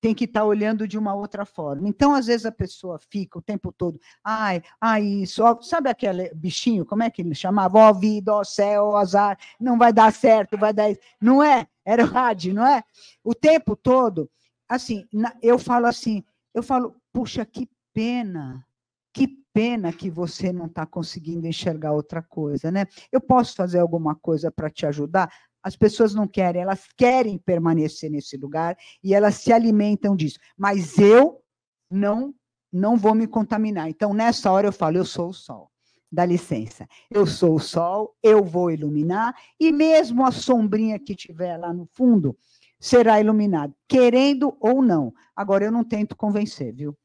[0.06, 1.90] tem que estar tá olhando de uma outra forma.
[1.90, 6.32] Então, às vezes, a pessoa fica o tempo todo, ai, ai, isso, ó, sabe aquele
[6.36, 7.80] bichinho, como é que ele chamava?
[7.80, 10.94] Ó, vida, ó, céu, ó, azar, não vai dar certo, vai dar.
[11.20, 11.66] Não é?
[11.84, 12.84] Era o rádio, não é?
[13.24, 14.30] O tempo todo,
[14.70, 15.08] assim,
[15.42, 18.64] eu falo assim, eu falo, puxa, que pena,
[19.12, 22.86] que pena que você não está conseguindo enxergar outra coisa, né?
[23.12, 25.32] Eu posso fazer alguma coisa para te ajudar?
[25.66, 30.38] As pessoas não querem, elas querem permanecer nesse lugar e elas se alimentam disso.
[30.56, 31.42] Mas eu
[31.90, 32.36] não
[32.72, 33.90] não vou me contaminar.
[33.90, 35.72] Então, nessa hora eu falo, eu sou o sol.
[36.12, 36.86] Dá licença.
[37.10, 41.88] Eu sou o sol, eu vou iluminar e mesmo a sombrinha que tiver lá no
[41.88, 42.38] fundo
[42.80, 45.12] será iluminada, querendo ou não.
[45.36, 46.96] Agora eu não tento convencer, viu?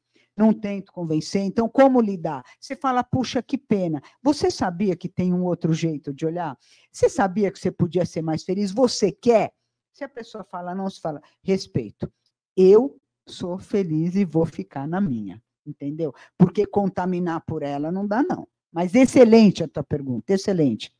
[0.41, 1.43] Não tento convencer.
[1.43, 2.43] Então, como lidar?
[2.59, 4.01] Você fala, puxa, que pena.
[4.23, 6.57] Você sabia que tem um outro jeito de olhar?
[6.91, 8.71] Você sabia que você podia ser mais feliz?
[8.71, 9.53] Você quer?
[9.93, 12.11] Se a pessoa fala, não, se fala, respeito.
[12.57, 16.11] Eu sou feliz e vou ficar na minha, entendeu?
[16.35, 18.47] Porque contaminar por ela não dá, não.
[18.71, 20.91] Mas excelente a tua pergunta, excelente.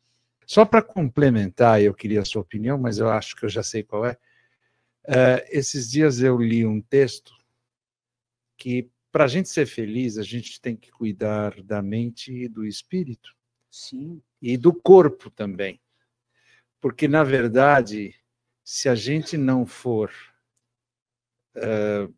[0.46, 3.82] Só para complementar, eu queria a sua opinião, mas eu acho que eu já sei
[3.82, 4.18] qual é.
[5.08, 7.34] Uh, esses dias eu li um texto
[8.56, 12.66] que para a gente ser feliz, a gente tem que cuidar da mente e do
[12.66, 13.36] espírito.
[13.70, 14.22] Sim.
[14.42, 15.82] E do corpo também.
[16.80, 18.16] Porque, na verdade,
[18.64, 20.12] se a gente não for
[21.58, 22.14] uh,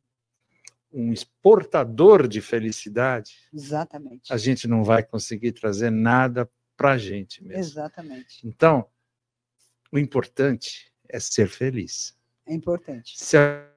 [0.92, 4.32] um exportador de felicidade, Exatamente.
[4.32, 7.60] a gente não vai conseguir trazer nada para a gente mesmo.
[7.60, 8.48] Exatamente.
[8.48, 8.88] Então,
[9.92, 12.18] o importante é ser feliz.
[12.46, 13.18] É importante.
[13.18, 13.68] Se a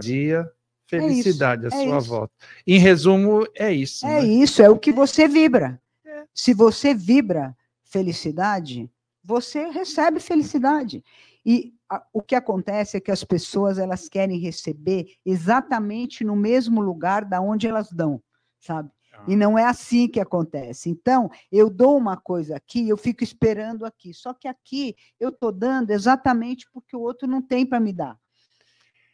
[0.00, 0.50] dia
[0.86, 2.08] felicidade é à sua isso.
[2.08, 2.34] volta.
[2.66, 4.06] Em resumo, é isso.
[4.06, 4.26] É né?
[4.26, 5.80] isso, é o que você vibra.
[6.04, 6.24] É.
[6.32, 8.90] Se você vibra felicidade,
[9.22, 11.02] você recebe felicidade.
[11.44, 16.80] E a, o que acontece é que as pessoas elas querem receber exatamente no mesmo
[16.80, 18.22] lugar da onde elas dão,
[18.58, 18.90] sabe?
[19.26, 19.36] E ah.
[19.36, 20.90] não é assim que acontece.
[20.90, 24.12] Então, eu dou uma coisa aqui, eu fico esperando aqui.
[24.12, 28.18] Só que aqui eu estou dando exatamente porque o outro não tem para me dar.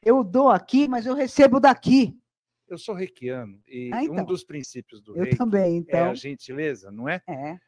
[0.05, 2.19] Eu dou aqui, mas eu recebo daqui.
[2.69, 4.17] Eu sou reikiano e ah, então.
[4.17, 6.07] um dos princípios do eu também, então.
[6.07, 7.23] é a gentileza, não é?
[7.29, 7.59] É.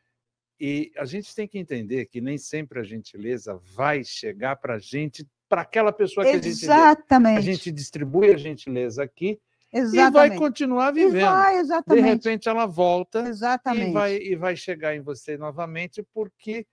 [0.59, 4.79] E a gente tem que entender que nem sempre a gentileza vai chegar para a
[4.79, 7.39] gente, para aquela pessoa que exatamente.
[7.39, 9.39] a gente a gente distribui a gentileza aqui
[9.73, 10.09] exatamente.
[10.09, 11.27] e vai continuar vivendo.
[11.27, 12.03] Vai, exatamente.
[12.03, 13.91] De repente ela volta exatamente.
[13.91, 16.67] E, vai, e vai chegar em você novamente porque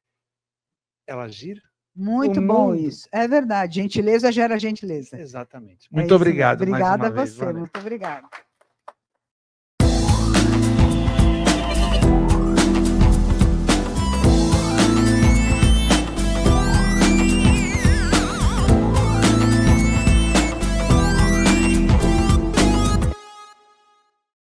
[1.05, 1.61] ela gira
[1.95, 2.79] muito o bom mundo.
[2.79, 3.07] isso.
[3.11, 3.75] É verdade.
[3.75, 5.19] Gentileza gera gentileza.
[5.19, 5.87] Exatamente.
[5.91, 6.61] É muito é obrigado.
[6.61, 7.53] Obrigada a você.
[7.53, 8.27] Muito obrigada.